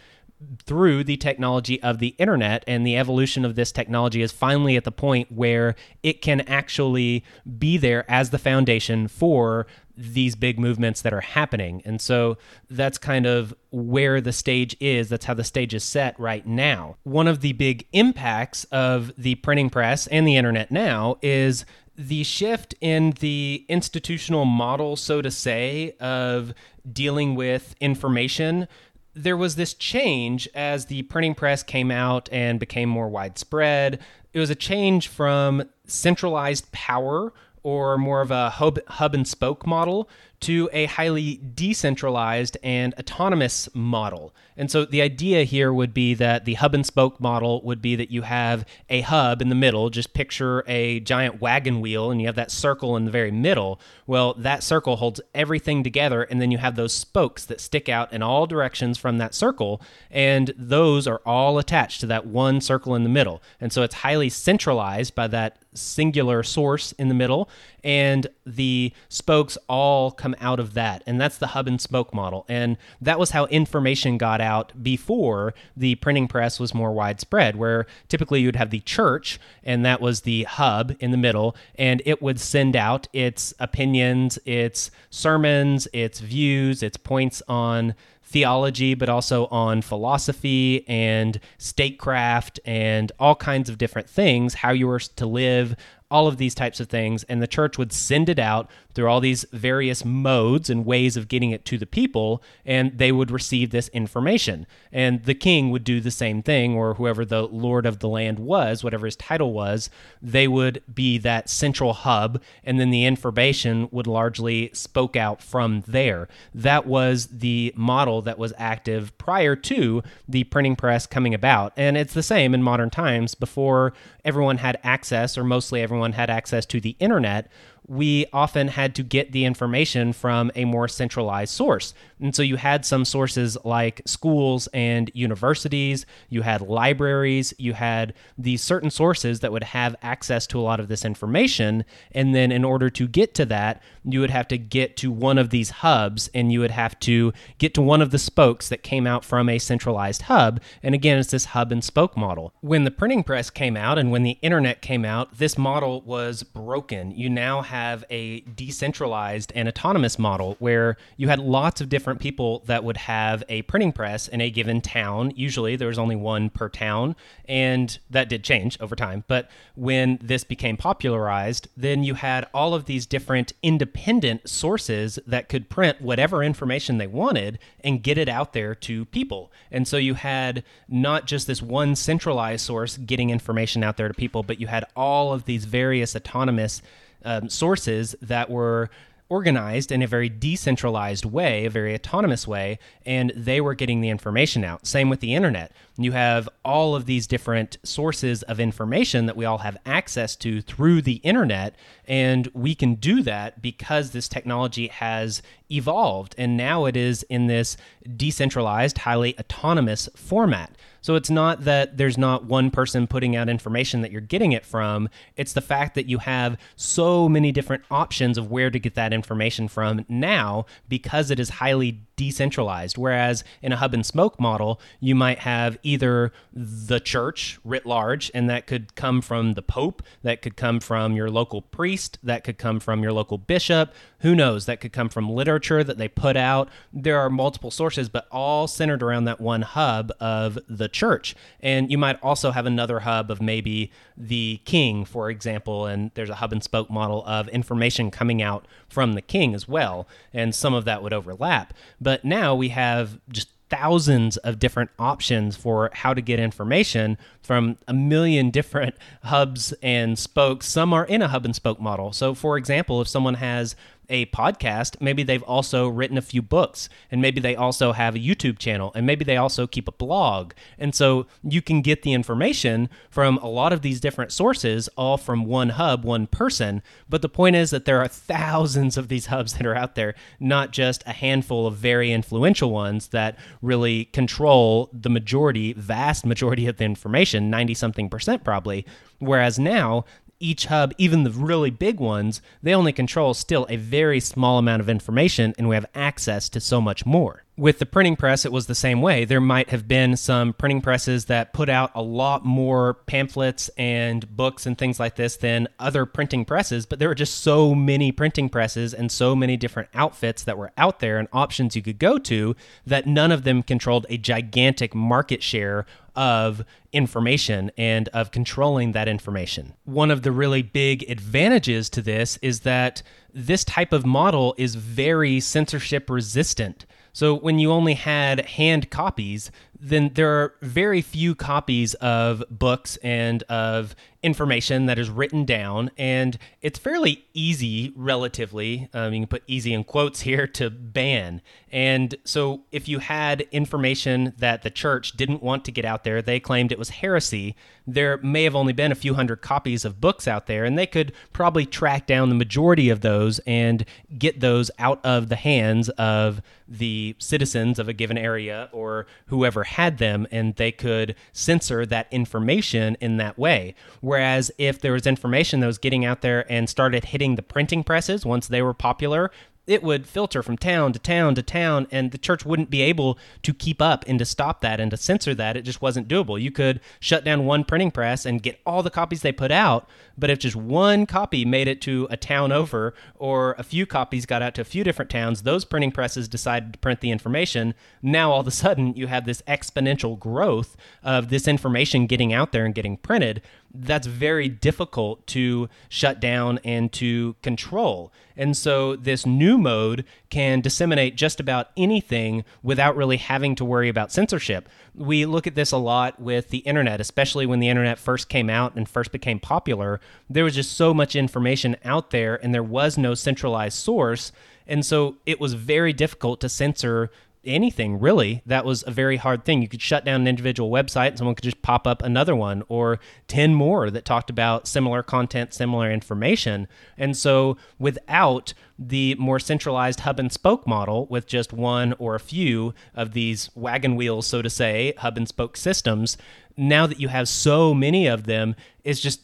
through 0.66 1.04
the 1.04 1.16
technology 1.16 1.82
of 1.82 1.98
the 1.98 2.14
internet 2.18 2.64
and 2.66 2.86
the 2.86 2.96
evolution 2.96 3.44
of 3.44 3.54
this 3.54 3.72
technology 3.72 4.20
is 4.22 4.32
finally 4.32 4.76
at 4.76 4.84
the 4.84 4.92
point 4.92 5.30
where 5.32 5.74
it 6.02 6.22
can 6.22 6.40
actually 6.42 7.24
be 7.58 7.76
there 7.76 8.08
as 8.10 8.30
the 8.30 8.38
foundation 8.38 9.08
for 9.08 9.66
these 9.96 10.34
big 10.34 10.58
movements 10.58 11.02
that 11.02 11.12
are 11.12 11.20
happening. 11.20 11.80
And 11.84 12.00
so 12.00 12.36
that's 12.68 12.98
kind 12.98 13.26
of 13.26 13.54
where 13.70 14.20
the 14.20 14.32
stage 14.32 14.76
is. 14.80 15.08
That's 15.08 15.26
how 15.26 15.34
the 15.34 15.44
stage 15.44 15.72
is 15.72 15.84
set 15.84 16.18
right 16.18 16.44
now. 16.46 16.96
One 17.04 17.28
of 17.28 17.40
the 17.40 17.52
big 17.52 17.86
impacts 17.92 18.64
of 18.64 19.12
the 19.16 19.36
printing 19.36 19.70
press 19.70 20.06
and 20.08 20.26
the 20.26 20.36
internet 20.36 20.70
now 20.70 21.16
is 21.22 21.64
the 21.96 22.24
shift 22.24 22.74
in 22.80 23.12
the 23.20 23.64
institutional 23.68 24.44
model, 24.44 24.96
so 24.96 25.22
to 25.22 25.30
say, 25.30 25.94
of 26.00 26.52
dealing 26.90 27.36
with 27.36 27.76
information 27.80 28.66
there 29.14 29.36
was 29.36 29.56
this 29.56 29.74
change 29.74 30.48
as 30.54 30.86
the 30.86 31.02
printing 31.02 31.34
press 31.34 31.62
came 31.62 31.90
out 31.90 32.28
and 32.32 32.58
became 32.58 32.88
more 32.88 33.08
widespread. 33.08 34.00
It 34.32 34.38
was 34.40 34.50
a 34.50 34.54
change 34.54 35.08
from 35.08 35.64
centralized 35.86 36.70
power 36.72 37.32
or 37.62 37.96
more 37.96 38.20
of 38.20 38.30
a 38.30 38.50
hub, 38.50 38.78
hub 38.88 39.14
and 39.14 39.26
spoke 39.26 39.66
model 39.66 40.08
to 40.44 40.68
a 40.74 40.84
highly 40.84 41.40
decentralized 41.54 42.58
and 42.62 42.92
autonomous 42.98 43.66
model. 43.72 44.34
And 44.58 44.70
so 44.70 44.84
the 44.84 45.00
idea 45.00 45.44
here 45.44 45.72
would 45.72 45.94
be 45.94 46.12
that 46.14 46.44
the 46.44 46.54
hub 46.54 46.74
and 46.74 46.84
spoke 46.84 47.18
model 47.18 47.62
would 47.62 47.80
be 47.80 47.96
that 47.96 48.10
you 48.10 48.22
have 48.22 48.66
a 48.90 49.00
hub 49.00 49.40
in 49.40 49.48
the 49.48 49.54
middle, 49.54 49.88
just 49.88 50.12
picture 50.12 50.62
a 50.66 51.00
giant 51.00 51.40
wagon 51.40 51.80
wheel 51.80 52.10
and 52.10 52.20
you 52.20 52.26
have 52.26 52.36
that 52.36 52.50
circle 52.50 52.94
in 52.94 53.06
the 53.06 53.10
very 53.10 53.30
middle. 53.30 53.80
Well, 54.06 54.34
that 54.34 54.62
circle 54.62 54.96
holds 54.96 55.18
everything 55.34 55.82
together 55.82 56.24
and 56.24 56.42
then 56.42 56.50
you 56.50 56.58
have 56.58 56.76
those 56.76 56.92
spokes 56.92 57.46
that 57.46 57.60
stick 57.60 57.88
out 57.88 58.12
in 58.12 58.22
all 58.22 58.46
directions 58.46 58.98
from 58.98 59.16
that 59.18 59.34
circle 59.34 59.80
and 60.10 60.52
those 60.58 61.06
are 61.06 61.22
all 61.24 61.58
attached 61.58 62.00
to 62.00 62.06
that 62.08 62.26
one 62.26 62.60
circle 62.60 62.94
in 62.94 63.02
the 63.02 63.08
middle. 63.08 63.42
And 63.62 63.72
so 63.72 63.82
it's 63.82 63.94
highly 63.94 64.28
centralized 64.28 65.14
by 65.14 65.26
that 65.28 65.56
singular 65.72 66.42
source 66.42 66.92
in 66.92 67.08
the 67.08 67.14
middle 67.14 67.48
and 67.82 68.26
the 68.46 68.92
spokes 69.08 69.58
all 69.68 70.10
come 70.10 70.33
out 70.40 70.60
of 70.60 70.74
that. 70.74 71.02
And 71.06 71.20
that's 71.20 71.38
the 71.38 71.48
hub 71.48 71.66
and 71.66 71.80
spoke 71.80 72.14
model. 72.14 72.44
And 72.48 72.76
that 73.00 73.18
was 73.18 73.30
how 73.30 73.46
information 73.46 74.18
got 74.18 74.40
out 74.40 74.72
before 74.82 75.54
the 75.76 75.94
printing 75.96 76.28
press 76.28 76.60
was 76.60 76.74
more 76.74 76.92
widespread, 76.92 77.56
where 77.56 77.86
typically 78.08 78.40
you'd 78.40 78.56
have 78.56 78.70
the 78.70 78.80
church, 78.80 79.40
and 79.62 79.84
that 79.84 80.00
was 80.00 80.22
the 80.22 80.44
hub 80.44 80.94
in 81.00 81.10
the 81.10 81.16
middle, 81.16 81.56
and 81.76 82.02
it 82.04 82.22
would 82.22 82.40
send 82.40 82.76
out 82.76 83.08
its 83.12 83.54
opinions, 83.58 84.38
its 84.44 84.90
sermons, 85.10 85.88
its 85.92 86.20
views, 86.20 86.82
its 86.82 86.96
points 86.96 87.42
on 87.48 87.94
theology, 88.22 88.94
but 88.94 89.08
also 89.08 89.46
on 89.46 89.80
philosophy 89.80 90.84
and 90.88 91.38
statecraft 91.56 92.58
and 92.64 93.12
all 93.20 93.36
kinds 93.36 93.68
of 93.68 93.78
different 93.78 94.10
things, 94.10 94.54
how 94.54 94.72
you 94.72 94.88
were 94.88 94.98
to 94.98 95.26
live, 95.26 95.76
all 96.10 96.26
of 96.26 96.36
these 96.36 96.54
types 96.54 96.80
of 96.80 96.88
things. 96.88 97.22
And 97.24 97.40
the 97.40 97.46
church 97.46 97.78
would 97.78 97.92
send 97.92 98.28
it 98.28 98.38
out 98.40 98.68
through 98.94 99.08
all 99.08 99.20
these 99.20 99.44
various 99.52 100.04
modes 100.04 100.70
and 100.70 100.86
ways 100.86 101.16
of 101.16 101.28
getting 101.28 101.50
it 101.50 101.64
to 101.64 101.78
the 101.78 101.86
people, 101.86 102.42
and 102.64 102.96
they 102.98 103.12
would 103.12 103.30
receive 103.30 103.70
this 103.70 103.88
information. 103.88 104.66
And 104.92 105.24
the 105.24 105.34
king 105.34 105.70
would 105.70 105.84
do 105.84 106.00
the 106.00 106.10
same 106.10 106.42
thing, 106.42 106.74
or 106.74 106.94
whoever 106.94 107.24
the 107.24 107.42
lord 107.42 107.86
of 107.86 107.98
the 107.98 108.08
land 108.08 108.38
was, 108.38 108.84
whatever 108.84 109.06
his 109.06 109.16
title 109.16 109.52
was, 109.52 109.90
they 110.22 110.46
would 110.46 110.82
be 110.92 111.18
that 111.18 111.48
central 111.50 111.92
hub, 111.92 112.40
and 112.62 112.78
then 112.78 112.90
the 112.90 113.04
information 113.04 113.88
would 113.90 114.06
largely 114.06 114.70
spoke 114.72 115.16
out 115.16 115.42
from 115.42 115.82
there. 115.86 116.28
That 116.54 116.86
was 116.86 117.26
the 117.26 117.72
model 117.76 118.22
that 118.22 118.38
was 118.38 118.52
active 118.56 119.16
prior 119.18 119.56
to 119.56 120.02
the 120.28 120.44
printing 120.44 120.76
press 120.76 121.06
coming 121.06 121.34
about. 121.34 121.72
And 121.76 121.96
it's 121.96 122.14
the 122.14 122.22
same 122.22 122.54
in 122.54 122.62
modern 122.62 122.90
times 122.90 123.34
before 123.34 123.92
everyone 124.24 124.58
had 124.58 124.78
access, 124.82 125.36
or 125.36 125.44
mostly 125.44 125.82
everyone 125.82 126.12
had 126.12 126.30
access 126.30 126.64
to 126.66 126.80
the 126.80 126.96
internet 127.00 127.50
we 127.86 128.26
often 128.32 128.68
had 128.68 128.94
to 128.94 129.02
get 129.02 129.32
the 129.32 129.44
information 129.44 130.12
from 130.12 130.50
a 130.54 130.64
more 130.64 130.88
centralized 130.88 131.52
source. 131.52 131.94
And 132.24 132.34
so 132.34 132.42
you 132.42 132.56
had 132.56 132.86
some 132.86 133.04
sources 133.04 133.58
like 133.66 134.00
schools 134.06 134.66
and 134.68 135.10
universities, 135.12 136.06
you 136.30 136.40
had 136.40 136.62
libraries, 136.62 137.52
you 137.58 137.74
had 137.74 138.14
these 138.38 138.62
certain 138.62 138.88
sources 138.88 139.40
that 139.40 139.52
would 139.52 139.62
have 139.62 139.94
access 140.00 140.46
to 140.46 140.58
a 140.58 140.62
lot 140.62 140.80
of 140.80 140.88
this 140.88 141.04
information. 141.04 141.84
And 142.12 142.34
then 142.34 142.50
in 142.50 142.64
order 142.64 142.88
to 142.88 143.06
get 143.06 143.34
to 143.34 143.44
that, 143.46 143.82
you 144.06 144.20
would 144.20 144.30
have 144.30 144.48
to 144.48 144.56
get 144.56 144.96
to 144.98 145.12
one 145.12 145.36
of 145.36 145.50
these 145.50 145.68
hubs 145.68 146.30
and 146.32 146.50
you 146.50 146.60
would 146.60 146.70
have 146.70 146.98
to 147.00 147.34
get 147.58 147.74
to 147.74 147.82
one 147.82 148.00
of 148.00 148.10
the 148.10 148.18
spokes 148.18 148.70
that 148.70 148.82
came 148.82 149.06
out 149.06 149.22
from 149.22 149.50
a 149.50 149.58
centralized 149.58 150.22
hub. 150.22 150.62
And 150.82 150.94
again, 150.94 151.18
it's 151.18 151.30
this 151.30 151.46
hub 151.46 151.72
and 151.72 151.84
spoke 151.84 152.16
model. 152.16 152.54
When 152.62 152.84
the 152.84 152.90
printing 152.90 153.22
press 153.22 153.50
came 153.50 153.76
out 153.76 153.98
and 153.98 154.10
when 154.10 154.22
the 154.22 154.38
internet 154.40 154.80
came 154.80 155.04
out, 155.04 155.36
this 155.36 155.58
model 155.58 156.00
was 156.00 156.42
broken. 156.42 157.10
You 157.10 157.28
now 157.28 157.60
have 157.60 158.02
a 158.08 158.40
decentralized 158.40 159.52
and 159.54 159.68
autonomous 159.68 160.18
model 160.18 160.56
where 160.58 160.96
you 161.18 161.28
had 161.28 161.38
lots 161.38 161.82
of 161.82 161.90
different 161.90 162.13
people 162.20 162.62
that 162.66 162.84
would 162.84 162.96
have 162.96 163.42
a 163.48 163.62
printing 163.62 163.92
press 163.92 164.28
in 164.28 164.40
a 164.40 164.50
given 164.50 164.80
town. 164.80 165.32
Usually 165.36 165.76
there 165.76 165.88
was 165.88 165.98
only 165.98 166.16
one 166.16 166.50
per 166.50 166.68
town, 166.68 167.16
and 167.46 167.98
that 168.10 168.28
did 168.28 168.44
change 168.44 168.78
over 168.80 168.96
time. 168.96 169.24
But 169.26 169.50
when 169.74 170.18
this 170.22 170.44
became 170.44 170.76
popularized, 170.76 171.68
then 171.76 172.04
you 172.04 172.14
had 172.14 172.46
all 172.54 172.74
of 172.74 172.86
these 172.86 173.06
different 173.06 173.52
independent 173.62 174.48
sources 174.48 175.18
that 175.26 175.48
could 175.48 175.68
print 175.68 176.00
whatever 176.00 176.42
information 176.42 176.98
they 176.98 177.06
wanted 177.06 177.58
and 177.82 178.02
get 178.02 178.18
it 178.18 178.28
out 178.28 178.52
there 178.52 178.74
to 178.74 179.04
people. 179.06 179.52
And 179.70 179.86
so 179.86 179.96
you 179.96 180.14
had 180.14 180.64
not 180.88 181.26
just 181.26 181.46
this 181.46 181.62
one 181.62 181.96
centralized 181.96 182.64
source 182.64 182.96
getting 182.96 183.30
information 183.30 183.82
out 183.82 183.96
there 183.96 184.08
to 184.08 184.14
people, 184.14 184.42
but 184.42 184.60
you 184.60 184.66
had 184.66 184.84
all 184.96 185.32
of 185.32 185.44
these 185.44 185.64
various 185.64 186.14
autonomous 186.14 186.82
um, 187.24 187.48
sources 187.48 188.14
that 188.20 188.50
were 188.50 188.90
organized 189.28 189.90
in 189.90 190.02
a 190.02 190.06
very 190.06 190.28
decentralized 190.28 191.24
way, 191.24 191.64
a 191.64 191.70
very 191.70 191.94
autonomous 191.94 192.46
way, 192.46 192.78
and 193.06 193.32
they 193.34 193.60
were 193.60 193.74
getting 193.74 194.00
the 194.00 194.10
information 194.10 194.64
out. 194.64 194.86
Same 194.86 195.08
with 195.08 195.20
the 195.20 195.34
internet. 195.34 195.72
You 195.96 196.12
have 196.12 196.48
all 196.64 196.94
of 196.94 197.06
these 197.06 197.26
different 197.26 197.78
sources 197.82 198.42
of 198.44 198.60
information 198.60 199.26
that 199.26 199.36
we 199.36 199.44
all 199.44 199.58
have 199.58 199.76
access 199.86 200.36
to 200.36 200.60
through 200.60 201.02
the 201.02 201.16
internet, 201.16 201.74
and 202.06 202.48
we 202.52 202.74
can 202.74 202.96
do 202.96 203.22
that 203.22 203.62
because 203.62 204.10
this 204.10 204.28
technology 204.28 204.88
has 204.88 205.42
evolved, 205.76 206.34
and 206.38 206.56
now 206.56 206.84
it 206.84 206.96
is 206.96 207.22
in 207.24 207.46
this 207.46 207.76
decentralized, 208.16 208.98
highly 208.98 209.38
autonomous 209.38 210.08
format. 210.14 210.76
So 211.00 211.16
it's 211.16 211.28
not 211.28 211.64
that 211.64 211.98
there's 211.98 212.16
not 212.16 212.46
one 212.46 212.70
person 212.70 213.06
putting 213.06 213.36
out 213.36 213.50
information 213.50 214.00
that 214.00 214.10
you're 214.10 214.22
getting 214.22 214.52
it 214.52 214.64
from. 214.64 215.10
It's 215.36 215.52
the 215.52 215.60
fact 215.60 215.94
that 215.96 216.08
you 216.08 216.16
have 216.18 216.56
so 216.76 217.28
many 217.28 217.52
different 217.52 217.84
options 217.90 218.38
of 218.38 218.50
where 218.50 218.70
to 218.70 218.78
get 218.78 218.94
that 218.94 219.12
information 219.12 219.68
from 219.68 220.06
now 220.08 220.64
because 220.88 221.30
it 221.30 221.38
is 221.38 221.50
highly 221.50 222.00
decentralized. 222.16 222.98
Whereas 222.98 223.44
in 223.62 223.72
a 223.72 223.76
hub 223.76 223.94
and 223.94 224.04
spoke 224.04 224.38
model, 224.38 224.80
you 225.00 225.14
might 225.14 225.40
have 225.40 225.78
either 225.82 226.32
the 226.52 227.00
church 227.00 227.58
writ 227.64 227.86
large, 227.86 228.30
and 228.34 228.48
that 228.48 228.66
could 228.66 228.94
come 228.94 229.20
from 229.20 229.54
the 229.54 229.62
Pope, 229.62 230.02
that 230.22 230.42
could 230.42 230.56
come 230.56 230.80
from 230.80 231.14
your 231.14 231.30
local 231.30 231.62
priest, 231.62 232.18
that 232.22 232.44
could 232.44 232.58
come 232.58 232.80
from 232.80 233.02
your 233.02 233.12
local 233.12 233.38
bishop. 233.38 233.92
Who 234.20 234.34
knows? 234.34 234.66
That 234.66 234.80
could 234.80 234.92
come 234.92 235.08
from 235.08 235.28
literature 235.28 235.84
that 235.84 235.98
they 235.98 236.08
put 236.08 236.36
out. 236.36 236.68
There 236.92 237.18
are 237.18 237.28
multiple 237.28 237.70
sources, 237.70 238.08
but 238.08 238.26
all 238.30 238.66
centered 238.66 239.02
around 239.02 239.24
that 239.24 239.40
one 239.40 239.62
hub 239.62 240.12
of 240.18 240.58
the 240.68 240.88
church. 240.88 241.34
And 241.60 241.90
you 241.90 241.98
might 241.98 242.22
also 242.22 242.50
have 242.50 242.64
another 242.64 243.00
hub 243.00 243.30
of 243.30 243.42
maybe 243.42 243.90
the 244.16 244.60
king, 244.64 245.04
for 245.04 245.28
example, 245.28 245.86
and 245.86 246.10
there's 246.14 246.30
a 246.30 246.36
hub 246.36 246.52
and 246.52 246.62
spoke 246.62 246.88
model 246.88 247.22
of 247.26 247.48
information 247.48 248.10
coming 248.10 248.40
out 248.40 248.66
from 248.88 249.12
the 249.12 249.22
king 249.22 249.54
as 249.54 249.68
well. 249.68 250.08
And 250.32 250.54
some 250.54 250.72
of 250.72 250.84
that 250.86 251.02
would 251.02 251.12
overlap. 251.12 251.74
But 252.04 252.24
now 252.24 252.54
we 252.54 252.68
have 252.68 253.18
just 253.30 253.48
thousands 253.70 254.36
of 254.38 254.58
different 254.58 254.90
options 254.98 255.56
for 255.56 255.90
how 255.94 256.14
to 256.14 256.20
get 256.20 256.38
information 256.38 257.18
from 257.42 257.78
a 257.88 257.94
million 257.94 258.50
different 258.50 258.94
hubs 259.24 259.72
and 259.82 260.18
spokes. 260.18 260.66
Some 260.66 260.92
are 260.92 261.06
in 261.06 261.22
a 261.22 261.28
hub 261.28 261.44
and 261.44 261.56
spoke 261.56 261.80
model. 261.80 262.12
So, 262.12 262.34
for 262.34 262.56
example, 262.56 263.00
if 263.00 263.08
someone 263.08 263.34
has 263.34 263.74
a 264.08 264.26
podcast, 264.26 265.00
maybe 265.00 265.22
they've 265.22 265.42
also 265.44 265.88
written 265.88 266.18
a 266.18 266.22
few 266.22 266.42
books, 266.42 266.88
and 267.10 267.20
maybe 267.20 267.40
they 267.40 267.56
also 267.56 267.92
have 267.92 268.14
a 268.14 268.18
YouTube 268.18 268.58
channel, 268.58 268.92
and 268.94 269.06
maybe 269.06 269.24
they 269.24 269.36
also 269.36 269.66
keep 269.66 269.88
a 269.88 269.92
blog. 269.92 270.52
And 270.78 270.94
so 270.94 271.26
you 271.42 271.62
can 271.62 271.82
get 271.82 272.02
the 272.02 272.12
information 272.12 272.88
from 273.10 273.38
a 273.38 273.48
lot 273.48 273.72
of 273.72 273.82
these 273.82 274.00
different 274.00 274.32
sources, 274.32 274.88
all 274.96 275.16
from 275.16 275.44
one 275.44 275.70
hub, 275.70 276.04
one 276.04 276.26
person. 276.26 276.82
But 277.08 277.22
the 277.22 277.28
point 277.28 277.56
is 277.56 277.70
that 277.70 277.84
there 277.84 278.00
are 278.00 278.08
thousands 278.08 278.96
of 278.96 279.08
these 279.08 279.26
hubs 279.26 279.54
that 279.54 279.66
are 279.66 279.74
out 279.74 279.94
there, 279.94 280.14
not 280.40 280.70
just 280.70 281.02
a 281.06 281.12
handful 281.12 281.66
of 281.66 281.76
very 281.76 282.12
influential 282.12 282.70
ones 282.70 283.08
that 283.08 283.38
really 283.62 284.06
control 284.06 284.90
the 284.92 285.10
majority, 285.10 285.72
vast 285.72 286.26
majority 286.26 286.66
of 286.66 286.76
the 286.76 286.84
information, 286.84 287.50
90 287.50 287.74
something 287.74 288.08
percent 288.08 288.44
probably. 288.44 288.86
Whereas 289.18 289.58
now 289.58 290.04
each 290.44 290.66
hub, 290.66 290.92
even 290.98 291.24
the 291.24 291.30
really 291.30 291.70
big 291.70 291.98
ones, 291.98 292.42
they 292.62 292.74
only 292.74 292.92
control 292.92 293.32
still 293.34 293.66
a 293.68 293.76
very 293.76 294.20
small 294.20 294.58
amount 294.58 294.80
of 294.80 294.88
information, 294.88 295.54
and 295.56 295.68
we 295.68 295.74
have 295.74 295.86
access 295.94 296.48
to 296.50 296.60
so 296.60 296.80
much 296.80 297.06
more. 297.06 297.43
With 297.56 297.78
the 297.78 297.86
printing 297.86 298.16
press, 298.16 298.44
it 298.44 298.50
was 298.50 298.66
the 298.66 298.74
same 298.74 299.00
way. 299.00 299.24
There 299.24 299.40
might 299.40 299.70
have 299.70 299.86
been 299.86 300.16
some 300.16 300.52
printing 300.54 300.80
presses 300.80 301.26
that 301.26 301.52
put 301.52 301.68
out 301.68 301.92
a 301.94 302.02
lot 302.02 302.44
more 302.44 302.94
pamphlets 303.06 303.68
and 303.76 304.28
books 304.36 304.66
and 304.66 304.76
things 304.76 304.98
like 304.98 305.14
this 305.14 305.36
than 305.36 305.68
other 305.78 306.04
printing 306.04 306.44
presses, 306.44 306.84
but 306.84 306.98
there 306.98 307.08
were 307.08 307.14
just 307.14 307.42
so 307.42 307.72
many 307.72 308.10
printing 308.10 308.48
presses 308.48 308.92
and 308.92 309.12
so 309.12 309.36
many 309.36 309.56
different 309.56 309.88
outfits 309.94 310.42
that 310.42 310.58
were 310.58 310.72
out 310.76 310.98
there 310.98 311.18
and 311.18 311.28
options 311.32 311.76
you 311.76 311.82
could 311.82 312.00
go 312.00 312.18
to 312.18 312.56
that 312.84 313.06
none 313.06 313.30
of 313.30 313.44
them 313.44 313.62
controlled 313.62 314.06
a 314.08 314.18
gigantic 314.18 314.92
market 314.92 315.42
share 315.42 315.86
of 316.16 316.64
information 316.92 317.70
and 317.76 318.08
of 318.08 318.32
controlling 318.32 318.92
that 318.92 319.08
information. 319.08 319.74
One 319.84 320.10
of 320.10 320.22
the 320.22 320.32
really 320.32 320.62
big 320.62 321.08
advantages 321.08 321.88
to 321.90 322.02
this 322.02 322.36
is 322.42 322.60
that 322.60 323.02
this 323.32 323.64
type 323.64 323.92
of 323.92 324.04
model 324.04 324.54
is 324.58 324.74
very 324.74 325.38
censorship 325.38 326.10
resistant. 326.10 326.84
So 327.14 327.32
when 327.36 327.60
you 327.60 327.70
only 327.70 327.94
had 327.94 328.44
hand 328.44 328.90
copies, 328.90 329.52
then 329.78 330.10
there 330.14 330.30
are 330.30 330.54
very 330.62 331.00
few 331.00 331.36
copies 331.36 331.94
of 331.94 332.42
books 332.50 332.96
and 333.04 333.44
of 333.44 333.94
information 334.24 334.86
that 334.86 334.98
is 334.98 335.10
written 335.10 335.44
down, 335.44 335.90
and 335.98 336.38
it's 336.62 336.78
fairly 336.78 337.26
easy, 337.34 337.92
relatively. 337.94 338.88
Um, 338.94 339.12
you 339.12 339.20
can 339.20 339.28
put 339.28 339.42
easy 339.46 339.74
in 339.74 339.84
quotes 339.84 340.22
here 340.22 340.46
to 340.46 340.70
ban. 340.70 341.42
And 341.70 342.14
so, 342.24 342.62
if 342.72 342.88
you 342.88 343.00
had 343.00 343.42
information 343.52 344.32
that 344.38 344.62
the 344.62 344.70
church 344.70 345.12
didn't 345.12 345.42
want 345.42 345.64
to 345.66 345.72
get 345.72 345.84
out 345.84 346.04
there, 346.04 346.22
they 346.22 346.40
claimed 346.40 346.72
it 346.72 346.78
was 346.78 346.88
heresy. 346.88 347.54
There 347.86 348.16
may 348.18 348.44
have 348.44 348.56
only 348.56 348.72
been 348.72 348.92
a 348.92 348.96
few 348.96 349.12
hundred 349.14 349.42
copies 349.42 349.84
of 349.84 350.00
books 350.00 350.26
out 350.26 350.46
there, 350.46 350.64
and 350.64 350.78
they 350.78 350.86
could 350.86 351.12
probably 351.34 351.66
track 351.66 352.06
down 352.06 352.30
the 352.30 352.34
majority 352.34 352.88
of 352.88 353.02
those 353.02 353.40
and 353.40 353.84
get 354.16 354.40
those 354.40 354.70
out 354.78 355.04
of 355.04 355.28
the 355.28 355.36
hands 355.36 355.90
of 355.90 356.40
the 356.66 357.14
citizens 357.18 357.78
of 357.78 357.88
a 357.88 357.92
given 357.92 358.16
area 358.16 358.70
or 358.72 359.06
whoever 359.26 359.64
had 359.64 359.98
them, 359.98 360.26
and 360.30 360.56
they 360.56 360.72
could 360.72 361.14
censor 361.32 361.84
that 361.84 362.06
information 362.10 362.96
in 363.00 363.18
that 363.18 363.38
way. 363.38 363.74
Whereas 364.14 364.52
if 364.58 364.80
there 364.80 364.92
was 364.92 365.08
information 365.08 365.58
that 365.58 365.66
was 365.66 365.78
getting 365.78 366.04
out 366.04 366.20
there 366.20 366.46
and 366.48 366.70
started 366.70 367.06
hitting 367.06 367.34
the 367.34 367.42
printing 367.42 367.82
presses 367.82 368.24
once 368.24 368.46
they 368.46 368.62
were 368.62 368.72
popular, 368.72 369.32
it 369.66 369.82
would 369.82 370.06
filter 370.06 370.42
from 370.42 370.58
town 370.58 370.92
to 370.92 370.98
town 370.98 371.34
to 371.34 371.42
town, 371.42 371.86
and 371.90 372.10
the 372.10 372.18
church 372.18 372.44
wouldn't 372.44 372.70
be 372.70 372.82
able 372.82 373.18
to 373.42 373.54
keep 373.54 373.80
up 373.80 374.04
and 374.06 374.18
to 374.18 374.24
stop 374.24 374.60
that 374.60 374.78
and 374.78 374.90
to 374.90 374.96
censor 374.96 375.34
that. 375.34 375.56
It 375.56 375.62
just 375.62 375.80
wasn't 375.80 376.06
doable. 376.06 376.40
You 376.40 376.50
could 376.50 376.80
shut 377.00 377.24
down 377.24 377.46
one 377.46 377.64
printing 377.64 377.90
press 377.90 378.26
and 378.26 378.42
get 378.42 378.60
all 378.66 378.82
the 378.82 378.90
copies 378.90 379.22
they 379.22 379.32
put 379.32 379.50
out, 379.50 379.88
but 380.18 380.30
if 380.30 380.38
just 380.38 380.54
one 380.54 381.06
copy 381.06 381.44
made 381.44 381.66
it 381.66 381.80
to 381.80 382.06
a 382.10 382.16
town 382.16 382.52
over, 382.52 382.94
or 383.16 383.56
a 383.58 383.62
few 383.62 383.86
copies 383.86 384.26
got 384.26 384.42
out 384.42 384.54
to 384.54 384.60
a 384.60 384.64
few 384.64 384.84
different 384.84 385.10
towns, 385.10 385.42
those 385.42 385.64
printing 385.64 385.90
presses 385.90 386.28
decided 386.28 386.74
to 386.74 386.78
print 386.78 387.00
the 387.00 387.10
information. 387.10 387.74
Now 388.02 388.30
all 388.30 388.40
of 388.40 388.46
a 388.46 388.52
sudden, 388.52 388.94
you 388.94 389.06
have 389.06 389.24
this 389.24 389.42
exponential 389.48 390.18
growth 390.18 390.76
of 391.02 391.30
this 391.30 391.48
information 391.48 392.06
getting 392.06 392.32
out 392.32 392.52
there 392.52 392.66
and 392.66 392.74
getting 392.74 392.98
printed 392.98 393.40
that's 393.74 394.06
very 394.06 394.48
difficult 394.48 395.26
to 395.26 395.68
shut 395.88 396.20
down 396.20 396.60
and 396.64 396.92
to 396.92 397.34
control. 397.42 398.12
And 398.36 398.56
so 398.56 398.94
this 398.94 399.26
new 399.26 399.58
mode 399.58 400.04
can 400.30 400.60
disseminate 400.60 401.16
just 401.16 401.40
about 401.40 401.70
anything 401.76 402.44
without 402.62 402.96
really 402.96 403.16
having 403.16 403.54
to 403.56 403.64
worry 403.64 403.88
about 403.88 404.12
censorship. 404.12 404.68
We 404.94 405.26
look 405.26 405.46
at 405.46 405.56
this 405.56 405.72
a 405.72 405.76
lot 405.76 406.20
with 406.20 406.50
the 406.50 406.58
internet, 406.58 407.00
especially 407.00 407.46
when 407.46 407.60
the 407.60 407.68
internet 407.68 407.98
first 407.98 408.28
came 408.28 408.48
out 408.48 408.76
and 408.76 408.88
first 408.88 409.10
became 409.10 409.40
popular. 409.40 410.00
There 410.30 410.44
was 410.44 410.54
just 410.54 410.76
so 410.76 410.94
much 410.94 411.16
information 411.16 411.76
out 411.84 412.10
there 412.10 412.42
and 412.42 412.54
there 412.54 412.62
was 412.62 412.96
no 412.96 413.14
centralized 413.14 413.78
source. 413.78 414.30
And 414.66 414.86
so 414.86 415.16
it 415.26 415.40
was 415.40 415.54
very 415.54 415.92
difficult 415.92 416.40
to 416.40 416.48
censor 416.48 417.10
anything 417.46 417.98
really. 417.98 418.42
That 418.46 418.64
was 418.64 418.84
a 418.86 418.90
very 418.90 419.16
hard 419.16 419.44
thing. 419.44 419.62
You 419.62 419.68
could 419.68 419.82
shut 419.82 420.04
down 420.04 420.22
an 420.22 420.28
individual 420.28 420.70
website 420.70 421.08
and 421.08 421.18
someone 421.18 421.34
could 421.34 421.44
just 421.44 421.62
pop 421.62 421.86
up 421.86 422.02
another 422.02 422.34
one 422.36 422.62
or 422.68 422.98
10 423.28 423.54
more 423.54 423.90
that 423.90 424.04
talked 424.04 424.30
about 424.30 424.66
similar 424.66 425.02
content 425.02 425.54
similar 425.54 425.90
information. 425.90 426.68
And 426.96 427.16
so 427.16 427.56
without 427.78 428.54
the 428.78 429.14
more 429.16 429.38
centralized 429.38 430.00
hub 430.00 430.18
and 430.18 430.32
spoke 430.32 430.66
model 430.66 431.06
with 431.06 431.26
just 431.26 431.52
one 431.52 431.94
or 431.98 432.14
a 432.14 432.20
few 432.20 432.74
of 432.94 433.12
these 433.12 433.48
wagon 433.54 433.94
wheels 433.94 434.26
so 434.26 434.42
to 434.42 434.50
say 434.50 434.92
hub 434.98 435.16
and 435.16 435.28
spoke 435.28 435.56
systems 435.56 436.16
now 436.56 436.86
that 436.86 436.98
you 436.98 437.08
have 437.08 437.28
so 437.28 437.72
many 437.72 438.06
of 438.08 438.24
them 438.24 438.56
it's 438.82 439.00
just 439.00 439.20